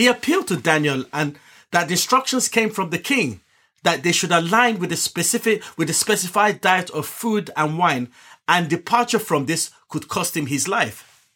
he 0.00 0.06
appealed 0.06 0.48
to 0.48 0.56
Daniel 0.56 1.04
and 1.12 1.38
that 1.72 1.88
the 1.88 1.92
instructions 1.92 2.48
came 2.48 2.70
from 2.70 2.88
the 2.88 2.98
king 2.98 3.42
that 3.82 4.02
they 4.02 4.12
should 4.12 4.32
align 4.32 4.78
with 4.78 4.88
the 4.88 4.96
specific 4.96 5.62
with 5.76 5.88
the 5.88 5.94
specified 5.94 6.62
diet 6.62 6.88
of 6.88 7.04
food 7.04 7.50
and 7.54 7.76
wine 7.76 8.08
and 8.48 8.70
departure 8.70 9.18
from 9.18 9.44
this 9.44 9.70
could 9.90 10.08
cost 10.08 10.34
him 10.34 10.46
his 10.46 10.66
life. 10.66 11.26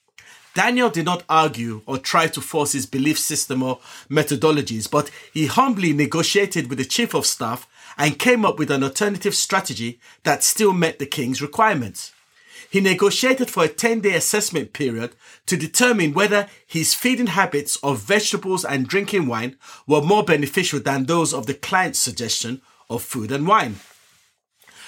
Daniel 0.54 0.88
did 0.88 1.04
not 1.04 1.24
argue 1.28 1.82
or 1.84 1.98
try 1.98 2.26
to 2.26 2.40
force 2.40 2.72
his 2.72 2.86
belief 2.86 3.18
system 3.18 3.62
or 3.62 3.80
methodologies, 4.08 4.90
but 4.90 5.10
he 5.34 5.44
humbly 5.44 5.92
negotiated 5.92 6.70
with 6.70 6.78
the 6.78 6.86
chief 6.86 7.14
of 7.14 7.26
staff 7.26 7.66
and 7.96 8.18
came 8.18 8.44
up 8.44 8.58
with 8.58 8.70
an 8.70 8.82
alternative 8.82 9.34
strategy 9.34 10.00
that 10.22 10.42
still 10.42 10.72
met 10.72 10.98
the 10.98 11.06
king's 11.06 11.42
requirements. 11.42 12.12
He 12.70 12.80
negotiated 12.80 13.50
for 13.50 13.64
a 13.64 13.68
10 13.68 14.00
day 14.00 14.14
assessment 14.14 14.72
period 14.72 15.14
to 15.46 15.56
determine 15.56 16.12
whether 16.12 16.48
his 16.66 16.94
feeding 16.94 17.28
habits 17.28 17.76
of 17.84 18.00
vegetables 18.00 18.64
and 18.64 18.88
drinking 18.88 19.26
wine 19.26 19.56
were 19.86 20.02
more 20.02 20.24
beneficial 20.24 20.80
than 20.80 21.04
those 21.04 21.32
of 21.32 21.46
the 21.46 21.54
client's 21.54 22.00
suggestion 22.00 22.62
of 22.90 23.02
food 23.02 23.30
and 23.30 23.46
wine. 23.46 23.76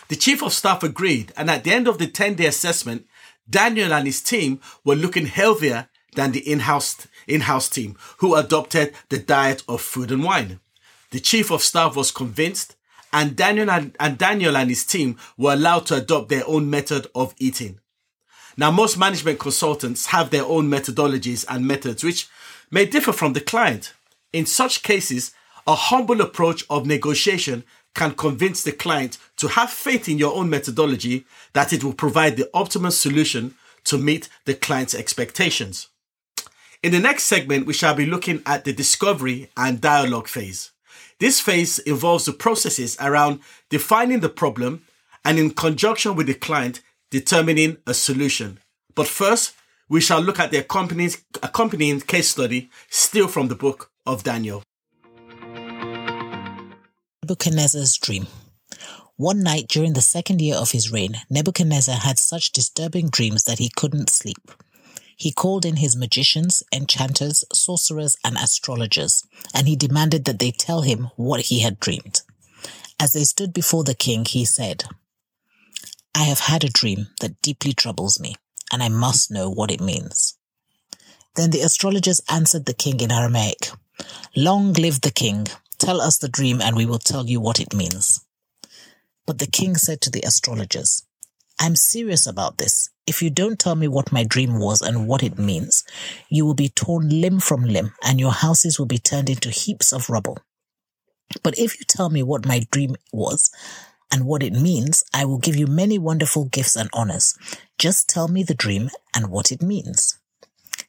The 0.08 0.16
chief 0.16 0.42
of 0.42 0.52
staff 0.52 0.82
agreed, 0.82 1.32
and 1.36 1.50
at 1.50 1.64
the 1.64 1.72
end 1.72 1.88
of 1.88 1.98
the 1.98 2.06
10 2.06 2.34
day 2.34 2.46
assessment, 2.46 3.06
Daniel 3.48 3.92
and 3.92 4.06
his 4.06 4.20
team 4.20 4.60
were 4.84 4.96
looking 4.96 5.26
healthier 5.26 5.88
than 6.14 6.32
the 6.32 6.50
in-house, 6.50 7.06
in-house 7.26 7.68
team 7.68 7.96
who 8.18 8.34
adopted 8.34 8.94
the 9.08 9.18
diet 9.18 9.62
of 9.68 9.80
food 9.80 10.10
and 10.10 10.24
wine. 10.24 10.60
The 11.10 11.20
chief 11.20 11.50
of 11.50 11.62
staff 11.62 11.96
was 11.96 12.10
convinced 12.10 12.75
and 13.12 13.36
Daniel 13.36 13.70
and, 13.70 13.96
and 13.98 14.18
Daniel 14.18 14.56
and 14.56 14.70
his 14.70 14.84
team 14.84 15.16
were 15.36 15.54
allowed 15.54 15.86
to 15.86 15.96
adopt 15.96 16.28
their 16.28 16.46
own 16.46 16.68
method 16.68 17.06
of 17.14 17.34
eating. 17.38 17.80
Now, 18.56 18.70
most 18.70 18.96
management 18.98 19.38
consultants 19.38 20.06
have 20.06 20.30
their 20.30 20.44
own 20.44 20.70
methodologies 20.70 21.44
and 21.48 21.66
methods 21.66 22.02
which 22.02 22.28
may 22.70 22.86
differ 22.86 23.12
from 23.12 23.34
the 23.34 23.40
client. 23.40 23.92
In 24.32 24.46
such 24.46 24.82
cases, 24.82 25.32
a 25.66 25.74
humble 25.74 26.20
approach 26.20 26.64
of 26.70 26.86
negotiation 26.86 27.64
can 27.94 28.12
convince 28.12 28.62
the 28.62 28.72
client 28.72 29.18
to 29.36 29.48
have 29.48 29.70
faith 29.70 30.08
in 30.08 30.18
your 30.18 30.34
own 30.34 30.48
methodology 30.48 31.24
that 31.54 31.72
it 31.72 31.82
will 31.82 31.94
provide 31.94 32.36
the 32.36 32.48
optimal 32.54 32.92
solution 32.92 33.54
to 33.84 33.98
meet 33.98 34.28
the 34.44 34.54
client's 34.54 34.94
expectations. 34.94 35.88
In 36.82 36.92
the 36.92 37.00
next 37.00 37.24
segment, 37.24 37.66
we 37.66 37.72
shall 37.72 37.94
be 37.94 38.06
looking 38.06 38.42
at 38.46 38.64
the 38.64 38.72
discovery 38.72 39.50
and 39.56 39.80
dialogue 39.80 40.28
phase. 40.28 40.72
This 41.18 41.40
phase 41.40 41.78
involves 41.80 42.24
the 42.24 42.32
processes 42.32 42.96
around 43.00 43.40
defining 43.70 44.20
the 44.20 44.28
problem 44.28 44.82
and 45.24 45.38
in 45.38 45.50
conjunction 45.50 46.14
with 46.14 46.26
the 46.26 46.34
client, 46.34 46.82
determining 47.10 47.78
a 47.86 47.94
solution. 47.94 48.60
But 48.94 49.08
first, 49.08 49.54
we 49.88 50.00
shall 50.00 50.20
look 50.20 50.38
at 50.38 50.50
the 50.50 50.58
accompanying, 50.58 52.00
case 52.00 52.28
study 52.28 52.70
still 52.90 53.28
from 53.28 53.48
the 53.48 53.54
book 53.54 53.90
of 54.04 54.22
Daniel. 54.24 54.62
Nebuchadnezzar's 57.22 57.96
dream. 57.96 58.26
One 59.16 59.42
night 59.42 59.66
during 59.68 59.94
the 59.94 60.02
second 60.02 60.40
year 60.40 60.56
of 60.56 60.72
his 60.72 60.92
reign, 60.92 61.16
Nebuchadnezzar 61.30 61.96
had 61.96 62.18
such 62.18 62.52
disturbing 62.52 63.08
dreams 63.08 63.44
that 63.44 63.58
he 63.58 63.70
couldn't 63.74 64.10
sleep. 64.10 64.52
He 65.16 65.32
called 65.32 65.64
in 65.64 65.76
his 65.76 65.96
magicians, 65.96 66.62
enchanters, 66.70 67.42
sorcerers, 67.52 68.16
and 68.22 68.36
astrologers, 68.36 69.24
and 69.54 69.66
he 69.66 69.74
demanded 69.74 70.26
that 70.26 70.38
they 70.38 70.50
tell 70.50 70.82
him 70.82 71.10
what 71.16 71.46
he 71.46 71.60
had 71.60 71.80
dreamed. 71.80 72.20
As 73.00 73.14
they 73.14 73.24
stood 73.24 73.52
before 73.54 73.82
the 73.82 73.94
king, 73.94 74.26
he 74.26 74.44
said, 74.44 74.84
I 76.14 76.24
have 76.24 76.40
had 76.40 76.64
a 76.64 76.68
dream 76.68 77.08
that 77.20 77.40
deeply 77.40 77.72
troubles 77.72 78.20
me, 78.20 78.36
and 78.70 78.82
I 78.82 78.88
must 78.88 79.30
know 79.30 79.48
what 79.50 79.70
it 79.70 79.80
means. 79.80 80.36
Then 81.34 81.50
the 81.50 81.60
astrologers 81.62 82.20
answered 82.30 82.66
the 82.66 82.74
king 82.74 83.00
in 83.00 83.10
Aramaic, 83.10 83.70
Long 84.34 84.74
live 84.74 85.00
the 85.00 85.10
king! 85.10 85.46
Tell 85.78 86.00
us 86.00 86.18
the 86.18 86.28
dream, 86.28 86.60
and 86.60 86.76
we 86.76 86.86
will 86.86 86.98
tell 86.98 87.26
you 87.26 87.40
what 87.40 87.60
it 87.60 87.74
means. 87.74 88.24
But 89.26 89.38
the 89.38 89.46
king 89.46 89.76
said 89.76 90.00
to 90.02 90.10
the 90.10 90.22
astrologers, 90.22 91.02
I'm 91.58 91.76
serious 91.76 92.26
about 92.26 92.58
this. 92.58 92.90
If 93.06 93.22
you 93.22 93.30
don't 93.30 93.58
tell 93.58 93.76
me 93.76 93.86
what 93.86 94.12
my 94.12 94.24
dream 94.24 94.58
was 94.58 94.82
and 94.82 95.06
what 95.06 95.22
it 95.22 95.38
means, 95.38 95.84
you 96.28 96.44
will 96.44 96.54
be 96.54 96.68
torn 96.68 97.08
limb 97.08 97.38
from 97.38 97.62
limb 97.62 97.92
and 98.04 98.18
your 98.18 98.32
houses 98.32 98.78
will 98.78 98.86
be 98.86 98.98
turned 98.98 99.30
into 99.30 99.50
heaps 99.50 99.92
of 99.92 100.10
rubble. 100.10 100.38
But 101.42 101.58
if 101.58 101.78
you 101.78 101.84
tell 101.86 102.10
me 102.10 102.22
what 102.22 102.46
my 102.46 102.66
dream 102.70 102.96
was 103.12 103.50
and 104.12 104.26
what 104.26 104.42
it 104.42 104.52
means, 104.52 105.04
I 105.14 105.24
will 105.24 105.38
give 105.38 105.56
you 105.56 105.66
many 105.66 105.98
wonderful 105.98 106.46
gifts 106.46 106.74
and 106.76 106.90
honors. 106.92 107.36
Just 107.78 108.08
tell 108.08 108.28
me 108.28 108.42
the 108.42 108.54
dream 108.54 108.90
and 109.14 109.30
what 109.30 109.52
it 109.52 109.62
means. 109.62 110.18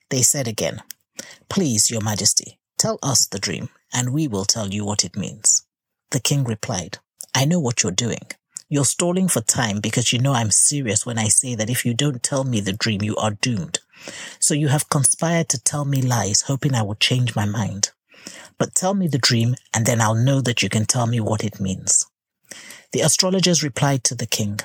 They 0.10 0.22
said 0.22 0.48
again, 0.48 0.82
Please, 1.50 1.90
your 1.90 2.02
majesty, 2.02 2.60
tell 2.78 2.98
us 3.04 3.28
the 3.28 3.40
dream 3.40 3.70
and 3.94 4.14
we 4.14 4.28
will 4.28 4.46
tell 4.46 4.70
you 4.70 4.86
what 4.86 5.04
it 5.04 5.16
means. 5.16 5.66
The 6.12 6.20
king 6.20 6.44
replied, 6.44 7.00
I 7.36 7.46
know 7.46 7.60
what 7.60 7.84
you're 7.84 7.92
doing. 7.92 8.22
You're 8.70 8.84
stalling 8.84 9.30
for 9.30 9.40
time 9.40 9.80
because 9.80 10.12
you 10.12 10.20
know 10.20 10.34
I'm 10.34 10.52
serious 10.52 11.06
when 11.06 11.18
I 11.18 11.30
say 11.30 11.56
that 11.56 11.70
if 11.70 11.86
you 11.86 11.94
don't 11.94 12.22
tell 12.22 12.44
me 12.44 12.60
the 12.60 12.74
dream, 12.74 13.02
you 13.02 13.16
are 13.16 13.32
doomed. 13.32 13.80
So 14.40 14.54
you 14.54 14.68
have 14.68 14.90
conspired 14.90 15.48
to 15.50 15.64
tell 15.64 15.86
me 15.86 16.02
lies, 16.02 16.42
hoping 16.42 16.76
I 16.76 16.82
will 16.82 16.96
change 16.96 17.34
my 17.34 17.46
mind. 17.46 17.92
But 18.58 18.76
tell 18.76 18.94
me 18.94 19.08
the 19.08 19.18
dream, 19.18 19.56
and 19.74 19.86
then 19.86 20.02
I'll 20.02 20.16
know 20.16 20.42
that 20.42 20.62
you 20.62 20.68
can 20.68 20.86
tell 20.86 21.08
me 21.08 21.22
what 21.22 21.46
it 21.46 21.62
means. 21.62 22.08
The 22.92 23.00
astrologers 23.02 23.64
replied 23.64 24.04
to 24.06 24.16
the 24.16 24.26
king, 24.26 24.60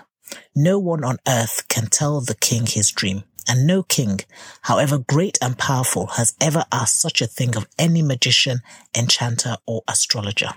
No 0.55 0.81
one 0.81 1.05
on 1.05 1.19
earth 1.29 1.69
can 1.69 1.87
tell 1.87 2.21
the 2.21 2.35
king 2.35 2.67
his 2.67 2.91
dream, 2.91 3.23
and 3.49 3.69
no 3.69 3.85
king, 3.85 4.21
however 4.63 4.99
great 4.99 5.39
and 5.41 5.57
powerful, 5.57 6.07
has 6.19 6.35
ever 6.41 6.65
asked 6.73 7.01
such 7.01 7.23
a 7.23 7.27
thing 7.29 7.57
of 7.57 7.69
any 7.79 8.03
magician, 8.03 8.63
enchanter, 8.97 9.59
or 9.65 9.83
astrologer. 9.87 10.51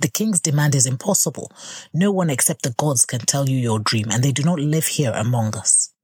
The 0.00 0.08
king's 0.08 0.40
demand 0.40 0.74
is 0.74 0.86
impossible. 0.86 1.52
No 1.92 2.10
one 2.10 2.30
except 2.30 2.62
the 2.62 2.74
gods 2.76 3.04
can 3.06 3.20
tell 3.20 3.48
you 3.48 3.56
your 3.56 3.78
dream, 3.78 4.06
and 4.10 4.22
they 4.22 4.32
do 4.32 4.42
not 4.42 4.58
live 4.58 4.86
here 4.86 5.12
among 5.14 5.56
us. 5.56 5.94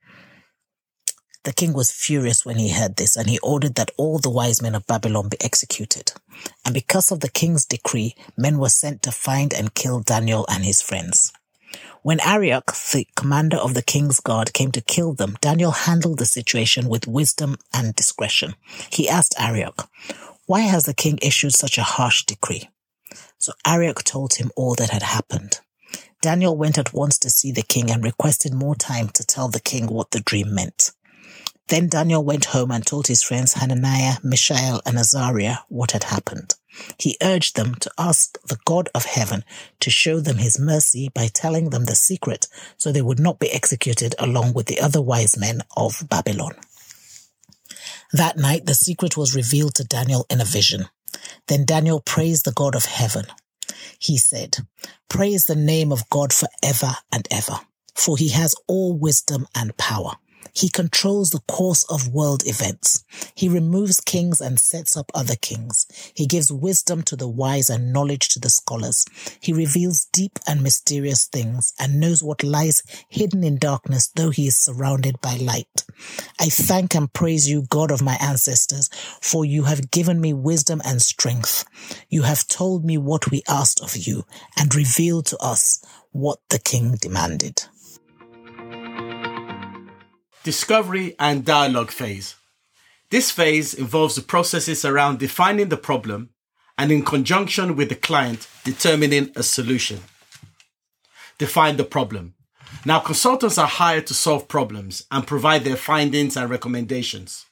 The 1.44 1.52
king 1.54 1.72
was 1.72 1.90
furious 1.90 2.44
when 2.44 2.58
he 2.58 2.68
heard 2.68 2.96
this, 2.96 3.16
and 3.16 3.28
he 3.28 3.38
ordered 3.38 3.74
that 3.76 3.90
all 3.96 4.18
the 4.18 4.28
wise 4.28 4.60
men 4.60 4.74
of 4.74 4.86
Babylon 4.86 5.28
be 5.30 5.38
executed. 5.40 6.12
And 6.64 6.74
because 6.74 7.10
of 7.10 7.20
the 7.20 7.30
king's 7.30 7.64
decree, 7.64 8.14
men 8.36 8.58
were 8.58 8.68
sent 8.68 9.02
to 9.02 9.12
find 9.12 9.54
and 9.54 9.74
kill 9.74 10.00
Daniel 10.00 10.44
and 10.50 10.64
his 10.64 10.82
friends. 10.82 11.32
When 12.02 12.20
Arioch, 12.20 12.74
the 12.92 13.06
commander 13.16 13.56
of 13.56 13.72
the 13.72 13.82
king's 13.82 14.20
guard, 14.20 14.52
came 14.52 14.70
to 14.72 14.80
kill 14.80 15.14
them, 15.14 15.36
Daniel 15.40 15.70
handled 15.70 16.18
the 16.18 16.26
situation 16.26 16.88
with 16.88 17.06
wisdom 17.06 17.56
and 17.72 17.94
discretion. 17.94 18.54
He 18.90 19.08
asked 19.08 19.34
Arioch, 19.38 19.88
Why 20.46 20.60
has 20.60 20.84
the 20.84 20.94
king 20.94 21.18
issued 21.22 21.54
such 21.54 21.78
a 21.78 21.82
harsh 21.82 22.24
decree? 22.24 22.68
So 23.40 23.54
Arioch 23.66 24.04
told 24.04 24.34
him 24.34 24.52
all 24.54 24.74
that 24.74 24.90
had 24.90 25.02
happened. 25.02 25.60
Daniel 26.20 26.54
went 26.54 26.76
at 26.76 26.92
once 26.92 27.18
to 27.18 27.30
see 27.30 27.50
the 27.50 27.62
king 27.62 27.90
and 27.90 28.04
requested 28.04 28.52
more 28.52 28.74
time 28.74 29.08
to 29.08 29.24
tell 29.24 29.48
the 29.48 29.60
king 29.60 29.86
what 29.86 30.10
the 30.10 30.20
dream 30.20 30.54
meant. 30.54 30.92
Then 31.68 31.88
Daniel 31.88 32.22
went 32.22 32.46
home 32.46 32.70
and 32.70 32.84
told 32.84 33.06
his 33.06 33.22
friends 33.22 33.54
Hananiah, 33.54 34.16
Mishael, 34.22 34.82
and 34.84 34.98
Azariah 34.98 35.58
what 35.68 35.92
had 35.92 36.04
happened. 36.04 36.54
He 36.98 37.16
urged 37.22 37.56
them 37.56 37.76
to 37.76 37.90
ask 37.96 38.38
the 38.46 38.58
God 38.66 38.90
of 38.94 39.06
heaven 39.06 39.42
to 39.80 39.88
show 39.88 40.20
them 40.20 40.36
his 40.36 40.58
mercy 40.58 41.08
by 41.14 41.28
telling 41.28 41.70
them 41.70 41.86
the 41.86 41.94
secret 41.94 42.46
so 42.76 42.92
they 42.92 43.00
would 43.00 43.18
not 43.18 43.38
be 43.38 43.50
executed 43.50 44.14
along 44.18 44.52
with 44.52 44.66
the 44.66 44.80
other 44.80 45.00
wise 45.00 45.38
men 45.38 45.62
of 45.76 46.04
Babylon. 46.10 46.56
That 48.12 48.36
night 48.36 48.66
the 48.66 48.74
secret 48.74 49.16
was 49.16 49.34
revealed 49.34 49.76
to 49.76 49.84
Daniel 49.84 50.26
in 50.28 50.42
a 50.42 50.44
vision. 50.44 50.88
Then 51.48 51.64
Daniel 51.64 52.00
praised 52.00 52.44
the 52.44 52.52
God 52.52 52.74
of 52.74 52.84
heaven. 52.84 53.26
He 53.98 54.16
said, 54.16 54.58
Praise 55.08 55.46
the 55.46 55.56
name 55.56 55.92
of 55.92 56.08
God 56.10 56.32
forever 56.32 56.96
and 57.12 57.26
ever, 57.30 57.60
for 57.94 58.16
he 58.16 58.28
has 58.30 58.54
all 58.66 58.96
wisdom 58.96 59.46
and 59.54 59.76
power. 59.76 60.12
He 60.52 60.68
controls 60.68 61.30
the 61.30 61.40
course 61.40 61.84
of 61.84 62.12
world 62.12 62.42
events. 62.46 63.04
He 63.34 63.48
removes 63.48 64.00
kings 64.00 64.40
and 64.40 64.58
sets 64.58 64.96
up 64.96 65.10
other 65.14 65.36
kings. 65.36 65.86
He 66.14 66.26
gives 66.26 66.52
wisdom 66.52 67.02
to 67.02 67.16
the 67.16 67.28
wise 67.28 67.70
and 67.70 67.92
knowledge 67.92 68.28
to 68.30 68.40
the 68.40 68.50
scholars. 68.50 69.06
He 69.40 69.52
reveals 69.52 70.06
deep 70.12 70.38
and 70.46 70.62
mysterious 70.62 71.26
things 71.26 71.72
and 71.78 72.00
knows 72.00 72.22
what 72.22 72.42
lies 72.42 72.82
hidden 73.08 73.44
in 73.44 73.58
darkness, 73.58 74.10
though 74.14 74.30
he 74.30 74.46
is 74.46 74.56
surrounded 74.56 75.20
by 75.20 75.36
light. 75.36 75.84
I 76.38 76.48
thank 76.48 76.94
and 76.94 77.12
praise 77.12 77.48
you, 77.48 77.62
God 77.68 77.90
of 77.90 78.02
my 78.02 78.16
ancestors, 78.20 78.88
for 79.20 79.44
you 79.44 79.64
have 79.64 79.90
given 79.90 80.20
me 80.20 80.32
wisdom 80.32 80.80
and 80.84 81.00
strength. 81.00 81.64
You 82.08 82.22
have 82.22 82.46
told 82.48 82.84
me 82.84 82.98
what 82.98 83.30
we 83.30 83.42
asked 83.48 83.82
of 83.82 83.96
you 83.96 84.24
and 84.56 84.74
revealed 84.74 85.26
to 85.26 85.38
us 85.38 85.82
what 86.12 86.40
the 86.48 86.58
king 86.58 86.96
demanded. 87.00 87.64
Discovery 90.42 91.14
and 91.18 91.44
dialogue 91.44 91.90
phase. 91.90 92.34
This 93.10 93.30
phase 93.30 93.74
involves 93.74 94.14
the 94.14 94.22
processes 94.22 94.86
around 94.86 95.18
defining 95.18 95.68
the 95.68 95.76
problem 95.76 96.30
and 96.78 96.90
in 96.90 97.04
conjunction 97.04 97.76
with 97.76 97.90
the 97.90 97.94
client 97.94 98.48
determining 98.64 99.32
a 99.36 99.42
solution. 99.42 100.00
Define 101.36 101.76
the 101.76 101.84
problem. 101.84 102.34
Now, 102.86 103.00
consultants 103.00 103.58
are 103.58 103.66
hired 103.66 104.06
to 104.06 104.14
solve 104.14 104.48
problems 104.48 105.04
and 105.10 105.26
provide 105.26 105.64
their 105.64 105.76
findings 105.76 106.38
and 106.38 106.48
recommendations. 106.48 107.44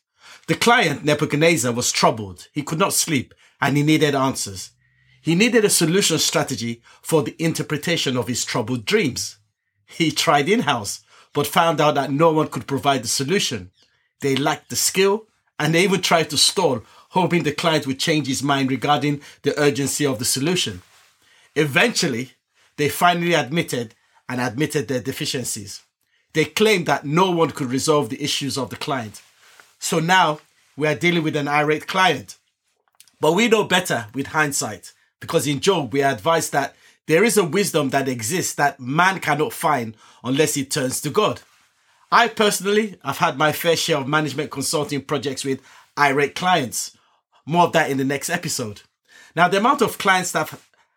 The 0.46 0.54
client, 0.54 1.04
Nebuchadnezzar, 1.04 1.72
was 1.72 1.92
troubled. 1.92 2.48
He 2.54 2.62
could 2.62 2.78
not 2.78 2.94
sleep 2.94 3.34
and 3.60 3.76
he 3.76 3.82
needed 3.82 4.14
answers. 4.14 4.70
He 5.20 5.34
needed 5.34 5.66
a 5.66 5.70
solution 5.70 6.18
strategy 6.18 6.80
for 7.02 7.22
the 7.22 7.36
interpretation 7.38 8.16
of 8.16 8.28
his 8.28 8.46
troubled 8.46 8.86
dreams. 8.86 9.36
He 9.84 10.10
tried 10.10 10.48
in-house 10.48 11.02
but 11.38 11.46
found 11.46 11.80
out 11.80 11.94
that 11.94 12.10
no 12.10 12.32
one 12.32 12.48
could 12.48 12.66
provide 12.66 13.04
the 13.04 13.06
solution. 13.06 13.70
They 14.22 14.34
lacked 14.34 14.70
the 14.70 14.74
skill 14.74 15.28
and 15.56 15.72
they 15.72 15.84
even 15.84 16.00
tried 16.00 16.30
to 16.30 16.36
stall, 16.36 16.82
hoping 17.10 17.44
the 17.44 17.52
client 17.52 17.86
would 17.86 18.00
change 18.00 18.26
his 18.26 18.42
mind 18.42 18.72
regarding 18.72 19.20
the 19.42 19.56
urgency 19.56 20.04
of 20.04 20.18
the 20.18 20.24
solution. 20.24 20.82
Eventually, 21.54 22.32
they 22.76 22.88
finally 22.88 23.34
admitted 23.34 23.94
and 24.28 24.40
admitted 24.40 24.88
their 24.88 24.98
deficiencies. 24.98 25.80
They 26.32 26.44
claimed 26.44 26.86
that 26.86 27.06
no 27.06 27.30
one 27.30 27.52
could 27.52 27.70
resolve 27.70 28.08
the 28.08 28.20
issues 28.20 28.58
of 28.58 28.70
the 28.70 28.76
client. 28.76 29.22
So 29.78 30.00
now 30.00 30.40
we 30.76 30.88
are 30.88 30.96
dealing 30.96 31.22
with 31.22 31.36
an 31.36 31.46
irate 31.46 31.86
client. 31.86 32.36
But 33.20 33.34
we 33.34 33.46
know 33.46 33.62
better 33.62 34.06
with 34.12 34.34
hindsight 34.38 34.92
because 35.20 35.46
in 35.46 35.60
Job 35.60 35.92
we 35.92 36.02
are 36.02 36.10
advised 36.10 36.50
that 36.50 36.74
there 37.08 37.24
is 37.24 37.36
a 37.38 37.44
wisdom 37.44 37.88
that 37.88 38.06
exists 38.06 38.54
that 38.54 38.78
man 38.78 39.18
cannot 39.18 39.52
find 39.52 39.96
unless 40.22 40.54
he 40.54 40.64
turns 40.64 41.00
to 41.00 41.10
God. 41.10 41.40
I 42.12 42.28
personally 42.28 42.98
have 43.02 43.16
had 43.16 43.38
my 43.38 43.50
fair 43.50 43.76
share 43.76 43.96
of 43.96 44.06
management 44.06 44.50
consulting 44.50 45.00
projects 45.00 45.44
with 45.44 45.60
irate 45.98 46.34
clients. 46.34 46.96
More 47.46 47.64
of 47.64 47.72
that 47.72 47.90
in 47.90 47.96
the 47.96 48.04
next 48.04 48.28
episode. 48.30 48.82
Now, 49.34 49.48
the 49.48 49.56
amount 49.56 49.80
of 49.82 49.98
clients 49.98 50.32
that 50.32 50.52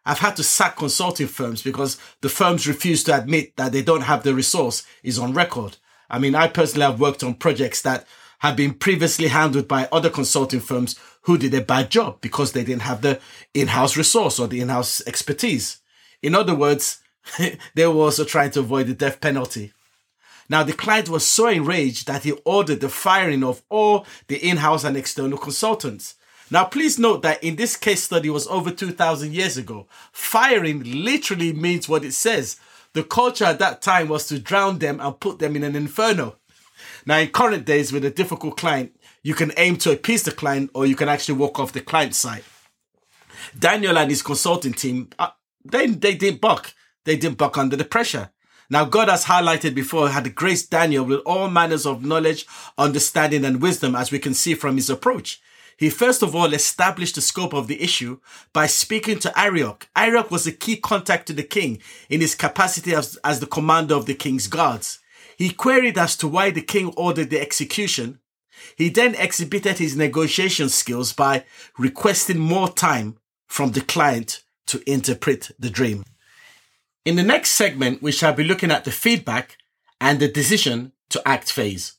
I've, 0.06 0.20
had 0.20 0.36
to 0.36 0.44
sack 0.44 0.76
consulting 0.76 1.28
firms 1.28 1.62
because 1.62 1.98
the 2.20 2.30
firms 2.30 2.68
refuse 2.68 3.04
to 3.06 3.18
admit 3.18 3.56
that 3.56 3.72
they 3.72 3.82
don't 3.82 4.02
have 4.02 4.24
the 4.24 4.34
resource 4.34 4.84
is 5.04 5.18
on 5.18 5.34
record. 5.34 5.78
I 6.10 6.20
mean, 6.20 6.36
I 6.36 6.48
personally 6.48 6.86
have 6.86 7.00
worked 7.00 7.24
on 7.24 7.36
projects 7.36 7.82
that 7.84 8.06
have 8.40 8.58
been 8.58 8.74
previously 8.74 9.28
handled 9.28 9.68
by 9.68 9.88
other 9.92 10.10
consulting 10.10 10.60
firms 10.60 11.00
who 11.22 11.38
did 11.38 11.54
a 11.54 11.62
bad 11.62 11.90
job 11.90 12.20
because 12.20 12.52
they 12.52 12.64
didn't 12.64 12.82
have 12.82 13.02
the 13.02 13.20
in-house 13.54 13.96
resource 13.96 14.40
or 14.40 14.48
the 14.48 14.60
in-house 14.60 15.02
expertise. 15.08 15.81
In 16.22 16.36
other 16.36 16.56
words, 16.56 17.00
they 17.76 17.88
were 17.88 18.04
also 18.04 18.24
trying 18.24 18.52
to 18.52 18.60
avoid 18.60 18.88
the 18.88 18.94
death 18.94 19.22
penalty. 19.22 19.74
Now, 20.50 20.64
the 20.64 20.74
client 20.74 21.08
was 21.08 21.26
so 21.26 21.48
enraged 21.48 22.08
that 22.08 22.24
he 22.24 22.34
ordered 22.44 22.82
the 22.82 22.90
firing 22.90 23.44
of 23.44 23.62
all 23.70 24.06
the 24.28 24.38
in-house 24.38 24.84
and 24.84 24.98
external 24.98 25.38
consultants. 25.38 26.16
Now, 26.50 26.66
please 26.66 27.00
note 27.00 27.22
that 27.22 27.42
in 27.42 27.56
this 27.56 27.78
case 27.78 28.04
study 28.04 28.30
was 28.30 28.48
over 28.48 28.72
2000 28.72 29.34
years 29.34 29.56
ago. 29.56 29.88
Firing 30.12 30.84
literally 30.84 31.54
means 31.54 31.88
what 31.88 32.04
it 32.04 32.12
says. 32.12 32.60
The 32.92 33.06
culture 33.06 33.46
at 33.46 33.60
that 33.60 33.82
time 33.82 34.10
was 34.10 34.28
to 34.28 34.40
drown 34.40 34.80
them 34.80 35.00
and 35.00 35.18
put 35.18 35.40
them 35.40 35.56
in 35.56 35.64
an 35.64 35.78
inferno. 35.78 36.36
Now, 37.06 37.20
in 37.20 37.30
current 37.30 37.66
days 37.66 37.94
with 37.94 38.04
a 38.04 38.12
difficult 38.12 38.58
client, 38.58 38.94
you 39.24 39.34
can 39.34 39.54
aim 39.56 39.78
to 39.78 39.92
appease 39.94 40.24
the 40.24 40.32
client 40.32 40.72
or 40.74 40.86
you 40.86 40.98
can 40.98 41.08
actually 41.08 41.38
walk 41.38 41.60
off 41.60 41.72
the 41.72 41.80
client 41.80 42.16
side. 42.16 42.44
Daniel 43.58 43.98
and 43.98 44.10
his 44.10 44.22
consulting 44.22 44.74
team, 44.74 45.10
uh, 45.18 45.30
they, 45.66 45.88
they 45.88 46.16
didn't 46.16 46.42
buck. 46.42 46.74
They 47.06 47.18
didn't 47.18 47.38
buck 47.38 47.58
under 47.58 47.76
the 47.76 47.86
pressure. 47.86 48.32
Now, 48.70 48.86
God 48.86 49.10
has 49.10 49.26
highlighted 49.26 49.76
before 49.76 50.10
had 50.10 50.34
graced 50.34 50.72
Daniel 50.72 51.04
with 51.04 51.20
all 51.26 51.50
manners 51.50 51.86
of 51.86 52.06
knowledge, 52.06 52.46
understanding, 52.78 53.44
and 53.44 53.62
wisdom, 53.62 53.96
as 53.96 54.12
we 54.12 54.20
can 54.20 54.34
see 54.34 54.54
from 54.54 54.78
his 54.78 54.90
approach. 54.90 55.42
He 55.78 55.90
first 55.90 56.22
of 56.22 56.36
all 56.36 56.54
established 56.54 57.16
the 57.16 57.22
scope 57.22 57.54
of 57.54 57.68
the 57.68 57.82
issue 57.82 58.20
by 58.54 58.68
speaking 58.68 59.20
to 59.20 59.40
Arioch. 59.40 59.90
Arioch 59.96 60.30
was 60.30 60.46
a 60.46 60.52
key 60.52 60.78
contact 60.78 61.26
to 61.28 61.34
the 61.34 61.44
king 61.44 61.82
in 62.08 62.22
his 62.22 62.36
capacity 62.36 62.94
as, 62.94 63.18
as 63.24 63.40
the 63.40 63.48
commander 63.48 63.96
of 63.96 64.06
the 64.06 64.14
king's 64.14 64.48
guards. 64.48 65.00
He 65.36 65.50
queried 65.50 65.98
as 65.98 66.16
to 66.18 66.28
why 66.28 66.52
the 66.52 66.62
king 66.62 66.94
ordered 66.96 67.32
the 67.32 67.42
execution. 67.42 68.20
He 68.78 68.90
then 68.90 69.16
exhibited 69.16 69.80
his 69.80 69.98
negotiation 69.98 70.70
skills 70.70 71.14
by 71.14 71.46
requesting 71.80 72.38
more 72.38 72.70
time 72.70 73.18
from 73.48 73.72
the 73.72 73.82
client 73.82 74.44
to 74.72 74.82
interpret 74.90 75.52
the 75.60 75.70
dream. 75.70 76.06
In 77.04 77.18
the 77.18 77.24
next 77.24 77.52
segment, 77.52 78.02
we 78.02 78.14
shall 78.14 78.34
be 78.34 78.46
looking 78.46 78.72
at 78.72 78.86
the 78.86 78.92
feedback 78.92 79.58
and 80.00 80.20
the 80.20 80.28
decision 80.28 80.94
to 81.10 81.22
act 81.28 81.52
phase. 81.52 81.98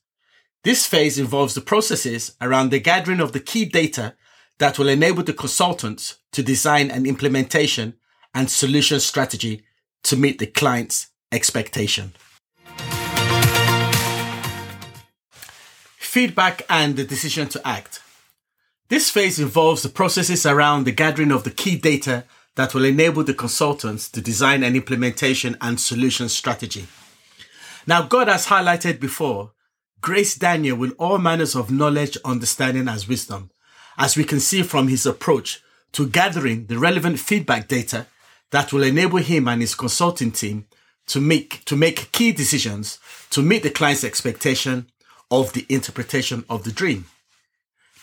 This 0.64 0.87
phase 0.87 1.18
involves 1.18 1.54
the 1.54 1.61
processes 1.61 2.35
around 2.40 2.70
the 2.70 2.80
gathering 2.80 3.20
of 3.20 3.32
the 3.32 3.40
key 3.40 3.66
data 3.66 4.14
that 4.58 4.78
will 4.78 4.88
enable 4.88 5.22
the 5.22 5.35
consultants 5.35 6.18
to 6.32 6.42
design 6.42 6.90
an 6.90 7.04
implementation 7.04 7.94
and 8.35 8.50
solution 8.50 9.00
strategy 9.00 9.64
to 10.04 10.16
meet 10.16 10.38
the 10.38 10.46
client's 10.46 11.08
expectation. 11.30 12.12
Feedback 15.98 16.62
and 16.70 16.96
the 16.96 17.04
decision 17.04 17.48
to 17.48 17.66
act. 17.66 18.00
This 18.88 19.11
phase 19.11 19.38
involves 19.38 19.82
the 19.82 19.88
processes 19.88 20.46
around 20.46 20.85
the 20.85 20.92
gathering 20.92 21.32
of 21.32 21.44
the 21.44 21.50
key 21.50 21.76
data 21.76 22.24
that 22.56 22.74
will 22.74 22.84
enable 22.84 23.24
the 23.24 23.34
consultants 23.34 24.10
to 24.10 24.20
design 24.20 24.62
an 24.62 24.76
implementation 24.76 25.56
and 25.60 25.80
solution 25.80 26.28
strategy. 26.28 26.86
Now, 27.86 28.02
God 28.02 28.28
has 28.28 28.46
highlighted 28.46 29.00
before, 29.00 29.52
grace 30.00 30.34
Daniel 30.34 30.76
with 30.76 30.94
all 30.98 31.18
manners 31.18 31.56
of 31.56 31.70
knowledge, 31.70 32.16
understanding, 32.24 32.88
as 32.88 33.08
wisdom, 33.08 33.50
as 33.98 34.16
we 34.16 34.24
can 34.24 34.40
see 34.40 34.62
from 34.62 34.88
his 34.88 35.06
approach 35.06 35.60
to 35.92 36.08
gathering 36.08 36.66
the 36.66 36.78
relevant 36.78 37.18
feedback 37.18 37.68
data 37.68 38.06
that 38.50 38.72
will 38.72 38.82
enable 38.82 39.18
him 39.18 39.48
and 39.48 39.60
his 39.60 39.74
consulting 39.74 40.30
team 40.30 40.66
to 41.06 41.20
make, 41.20 41.64
to 41.64 41.76
make 41.76 42.12
key 42.12 42.32
decisions 42.32 42.98
to 43.30 43.42
meet 43.42 43.62
the 43.62 43.70
client's 43.70 44.04
expectation 44.04 44.86
of 45.30 45.52
the 45.54 45.66
interpretation 45.68 46.44
of 46.48 46.64
the 46.64 46.72
dream. 46.72 47.06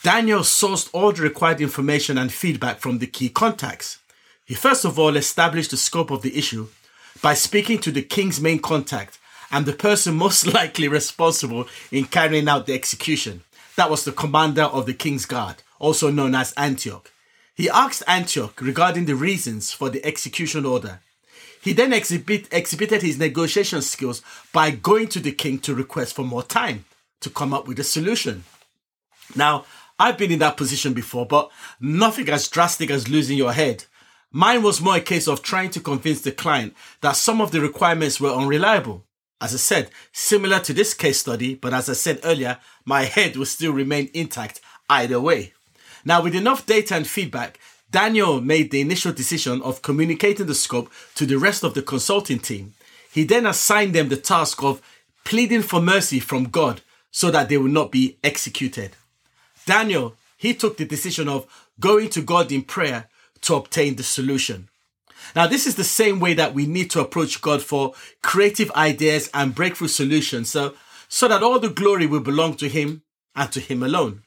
Daniel 0.04 0.42
sourced 0.42 0.90
all 0.94 1.12
the 1.12 1.22
required 1.22 1.62
information 1.62 2.18
and 2.18 2.32
feedback 2.32 2.80
from 2.80 3.00
the 3.00 3.08
key 3.08 3.30
contacts. 3.30 4.00
He 4.50 4.56
first 4.56 4.84
of 4.84 4.98
all 4.98 5.16
established 5.16 5.70
the 5.70 5.78
scope 5.78 6.10
of 6.10 6.24
the 6.24 6.36
issue 6.36 6.70
by 7.22 7.36
speaking 7.36 7.78
to 7.82 7.92
the 7.92 8.02
king's 8.02 8.42
main 8.42 8.58
contact 8.58 9.20
and 9.52 9.64
the 9.64 9.74
person 9.74 10.16
most 10.16 10.48
likely 10.56 10.88
responsible 10.88 11.68
in 11.92 12.06
carrying 12.06 12.50
out 12.50 12.66
the 12.66 12.74
execution. 12.74 13.44
That 13.76 13.92
was 13.92 14.06
the 14.06 14.12
commander 14.12 14.64
of 14.64 14.88
the 14.88 14.96
king's 14.96 15.28
guard, 15.28 15.58
also 15.78 16.10
known 16.10 16.34
as 16.34 16.54
Antioch. 16.54 17.12
He 17.54 17.70
asked 17.70 18.02
Antioch 18.08 18.60
regarding 18.60 19.06
the 19.06 19.14
reasons 19.14 19.72
for 19.72 19.92
the 19.92 20.04
execution 20.04 20.66
order. 20.66 21.00
He 21.62 21.72
then 21.74 21.94
exhibit, 21.94 22.52
exhibited 22.52 23.04
his 23.04 23.20
negotiation 23.20 23.84
skills 23.84 24.24
by 24.52 24.72
going 24.72 25.10
to 25.10 25.20
the 25.20 25.32
king 25.32 25.60
to 25.60 25.76
request 25.76 26.16
for 26.16 26.24
more 26.24 26.42
time 26.42 26.86
to 27.22 27.30
come 27.30 27.54
up 27.54 27.68
with 27.68 27.80
a 27.80 27.84
solution. 27.84 28.46
Now, 29.36 29.66
I've 30.00 30.18
been 30.18 30.32
in 30.32 30.40
that 30.40 30.58
position 30.58 30.94
before, 30.94 31.28
but 31.28 31.52
nothing 31.80 32.30
as 32.30 32.48
drastic 32.48 32.90
as 32.90 33.10
losing 33.10 33.38
your 33.38 33.54
head. 33.54 33.86
Mine 34.32 34.62
was 34.62 34.80
more 34.80 34.98
a 34.98 35.02
case 35.02 35.28
of 35.28 35.42
trying 35.42 35.72
to 35.72 35.80
convince 35.80 36.22
the 36.22 36.32
client 36.32 36.76
that 37.02 37.16
some 37.16 37.42
of 37.42 37.52
the 37.52 37.60
requirements 37.60 38.20
were 38.20 38.30
unreliable. 38.30 39.04
As 39.42 39.56
I 39.56 39.58
said, 39.58 39.90
similar 40.12 40.60
to 40.60 40.74
this 40.74 40.94
case 40.94 41.20
study, 41.20 41.56
but 41.56 41.74
as 41.74 41.90
I 41.90 41.94
said 41.94 42.20
earlier, 42.24 42.60
my 42.86 43.04
head 43.04 43.36
will 43.36 43.48
still 43.48 43.72
remain 43.72 44.12
intact 44.14 44.62
either 44.88 45.20
way. 45.20 45.54
Now, 46.06 46.22
with 46.22 46.36
enough 46.36 46.66
data 46.66 46.96
and 46.96 47.08
feedback, 47.08 47.60
Daniel 47.90 48.40
made 48.40 48.70
the 48.70 48.82
initial 48.82 49.12
decision 49.14 49.64
of 49.64 49.82
communicating 49.82 50.46
the 50.46 50.54
scope 50.54 50.92
to 51.16 51.26
the 51.26 51.40
rest 51.40 51.64
of 51.64 51.74
the 51.74 51.82
consulting 51.82 52.40
team. 52.40 52.74
He 53.12 53.24
then 53.24 53.48
assigned 53.48 53.96
them 53.96 54.10
the 54.10 54.18
task 54.18 54.62
of 54.64 54.82
pleading 55.26 55.64
for 55.64 55.82
mercy 55.82 56.20
from 56.20 56.46
God 56.46 56.82
so 57.10 57.32
that 57.32 57.50
they 57.50 57.58
will 57.58 57.68
not 57.68 57.92
be 57.92 58.20
executed. 58.24 58.92
Daniel, 59.66 60.16
he 60.38 60.54
took 60.54 60.78
the 60.78 60.86
decision 60.86 61.28
of 61.28 61.48
going 61.80 62.10
to 62.10 62.22
God 62.22 62.52
in 62.52 62.62
prayer 62.62 63.10
to 63.42 63.56
obtain 63.56 63.96
the 63.96 64.04
solution. 64.04 64.70
Now, 65.36 65.48
this 65.48 65.68
is 65.68 65.76
the 65.76 65.84
same 65.84 66.20
way 66.20 66.34
that 66.34 66.54
we 66.54 66.66
need 66.66 66.90
to 66.92 67.02
approach 67.02 67.42
God 67.42 67.62
for 67.62 67.94
creative 68.22 68.72
ideas 68.72 69.30
and 69.34 69.54
breakthrough 69.54 69.88
solutions 69.88 70.50
so, 70.50 70.74
so 71.08 71.28
that 71.28 71.44
all 71.44 71.60
the 71.60 71.70
glory 71.70 72.08
will 72.08 72.20
belong 72.20 72.56
to 72.56 72.70
Him 72.70 73.04
and 73.36 73.52
to 73.52 73.60
Him 73.60 73.84
alone. 73.84 74.24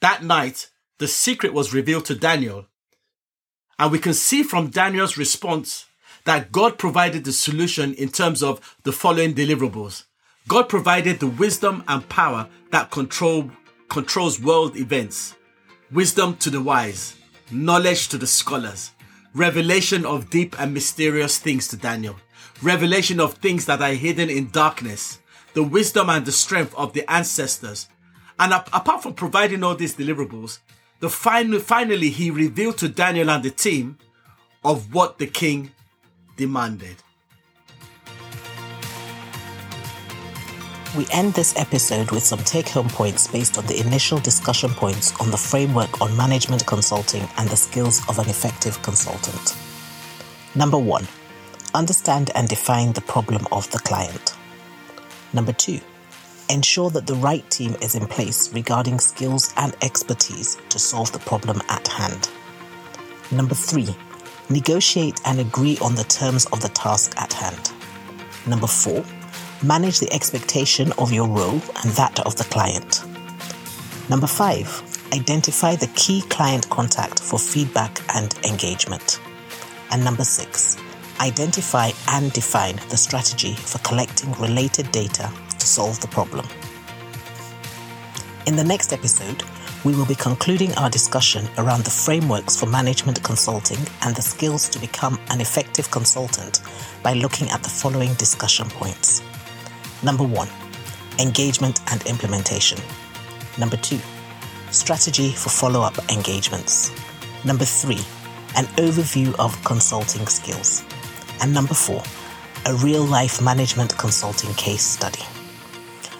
That 0.00 0.22
night, 0.22 0.68
the 0.98 1.08
secret 1.08 1.52
was 1.52 1.74
revealed 1.74 2.04
to 2.06 2.14
Daniel. 2.14 2.66
And 3.78 3.90
we 3.90 3.98
can 3.98 4.14
see 4.14 4.42
from 4.42 4.68
Daniel's 4.68 5.16
response 5.16 5.86
that 6.24 6.52
God 6.52 6.78
provided 6.78 7.24
the 7.24 7.32
solution 7.32 7.94
in 7.94 8.10
terms 8.10 8.42
of 8.42 8.76
the 8.84 8.92
following 8.92 9.34
deliverables. 9.34 10.04
God 10.48 10.68
provided 10.68 11.20
the 11.20 11.26
wisdom 11.26 11.82
and 11.88 12.08
power 12.08 12.48
that 12.70 12.90
control, 12.90 13.50
controls 13.88 14.40
world 14.40 14.76
events, 14.76 15.34
wisdom 15.90 16.36
to 16.36 16.50
the 16.50 16.60
wise, 16.60 17.16
knowledge 17.52 18.08
to 18.08 18.18
the 18.18 18.26
scholars, 18.26 18.92
revelation 19.34 20.04
of 20.06 20.30
deep 20.30 20.58
and 20.60 20.74
mysterious 20.74 21.38
things 21.38 21.68
to 21.68 21.76
Daniel, 21.76 22.16
revelation 22.62 23.20
of 23.20 23.34
things 23.34 23.66
that 23.66 23.80
are 23.80 23.94
hidden 23.94 24.30
in 24.30 24.50
darkness, 24.50 25.18
the 25.54 25.62
wisdom 25.62 26.10
and 26.10 26.24
the 26.24 26.32
strength 26.32 26.74
of 26.76 26.92
the 26.92 27.10
ancestors. 27.10 27.88
And 28.38 28.52
apart 28.52 29.02
from 29.02 29.14
providing 29.14 29.62
all 29.62 29.74
these 29.74 29.94
deliverables, 29.94 30.58
the 31.00 31.10
final, 31.10 31.58
finally 31.60 32.10
he 32.10 32.30
revealed 32.30 32.78
to 32.78 32.88
Daniel 32.88 33.30
and 33.30 33.42
the 33.42 33.50
team 33.50 33.98
of 34.64 34.94
what 34.94 35.18
the 35.18 35.26
king 35.26 35.72
demanded. 36.36 36.96
We 40.96 41.06
end 41.12 41.34
this 41.34 41.56
episode 41.56 42.10
with 42.10 42.24
some 42.24 42.40
take 42.40 42.68
home 42.68 42.88
points 42.88 43.28
based 43.28 43.56
on 43.56 43.66
the 43.66 43.78
initial 43.78 44.18
discussion 44.18 44.70
points 44.70 45.14
on 45.20 45.30
the 45.30 45.36
framework 45.36 46.00
on 46.00 46.16
management 46.16 46.66
consulting 46.66 47.28
and 47.36 47.48
the 47.48 47.56
skills 47.56 48.00
of 48.08 48.18
an 48.18 48.28
effective 48.28 48.82
consultant. 48.82 49.56
Number 50.56 50.78
one, 50.78 51.06
understand 51.74 52.32
and 52.34 52.48
define 52.48 52.92
the 52.92 53.02
problem 53.02 53.46
of 53.52 53.70
the 53.70 53.78
client. 53.78 54.34
Number 55.32 55.52
two, 55.52 55.78
ensure 56.48 56.90
that 56.90 57.06
the 57.06 57.14
right 57.14 57.48
team 57.50 57.76
is 57.80 57.94
in 57.94 58.08
place 58.08 58.52
regarding 58.52 58.98
skills 58.98 59.54
and 59.56 59.76
expertise 59.82 60.58
to 60.70 60.80
solve 60.80 61.12
the 61.12 61.20
problem 61.20 61.62
at 61.68 61.86
hand. 61.86 62.28
Number 63.30 63.54
three, 63.54 63.94
negotiate 64.48 65.20
and 65.24 65.38
agree 65.38 65.78
on 65.78 65.94
the 65.94 66.02
terms 66.02 66.46
of 66.46 66.60
the 66.60 66.68
task 66.70 67.14
at 67.16 67.32
hand. 67.32 67.70
Number 68.44 68.66
four, 68.66 69.04
manage 69.62 70.00
the 70.00 70.12
expectation 70.12 70.92
of 70.98 71.12
your 71.12 71.28
role 71.28 71.60
and 71.82 71.92
that 71.92 72.18
of 72.20 72.36
the 72.36 72.44
client. 72.44 73.04
Number 74.08 74.26
five, 74.26 74.68
identify 75.12 75.76
the 75.76 75.90
key 75.94 76.22
client 76.22 76.68
contact 76.70 77.20
for 77.20 77.38
feedback 77.38 78.00
and 78.14 78.34
engagement. 78.44 79.20
And 79.90 80.02
number 80.02 80.24
six, 80.24 80.78
identify 81.20 81.90
and 82.08 82.32
define 82.32 82.76
the 82.88 82.96
strategy 82.96 83.54
for 83.54 83.78
collecting 83.78 84.32
related 84.32 84.90
data 84.92 85.30
to 85.58 85.66
solve 85.66 86.00
the 86.00 86.08
problem. 86.08 86.46
In 88.46 88.56
the 88.56 88.64
next 88.64 88.92
episode, 88.92 89.42
we 89.84 89.94
will 89.94 90.06
be 90.06 90.14
concluding 90.14 90.74
our 90.74 90.90
discussion 90.90 91.46
around 91.58 91.84
the 91.84 91.90
frameworks 91.90 92.56
for 92.56 92.66
management 92.66 93.22
consulting 93.22 93.78
and 94.02 94.14
the 94.14 94.22
skills 94.22 94.68
to 94.70 94.78
become 94.78 95.18
an 95.30 95.40
effective 95.40 95.90
consultant 95.90 96.62
by 97.02 97.12
looking 97.12 97.50
at 97.50 97.62
the 97.62 97.68
following 97.68 98.12
discussion 98.14 98.68
points. 98.70 99.22
Number 100.02 100.24
one, 100.24 100.48
engagement 101.18 101.80
and 101.92 102.02
implementation. 102.06 102.78
Number 103.58 103.76
two, 103.76 103.98
strategy 104.70 105.30
for 105.30 105.50
follow 105.50 105.82
up 105.82 105.98
engagements. 106.10 106.90
Number 107.44 107.66
three, 107.66 108.00
an 108.56 108.64
overview 108.76 109.34
of 109.38 109.62
consulting 109.64 110.26
skills. 110.26 110.82
And 111.42 111.52
number 111.52 111.74
four, 111.74 112.02
a 112.66 112.74
real 112.76 113.04
life 113.04 113.42
management 113.42 113.96
consulting 113.98 114.54
case 114.54 114.82
study. 114.82 115.22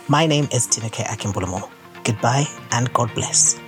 My 0.09 0.27
name 0.27 0.49
is 0.53 0.67
Tinuke 0.67 1.05
Akimbulamo. 1.05 1.71
Goodbye 2.05 2.47
and 2.73 2.93
God 2.93 3.15
bless. 3.15 3.59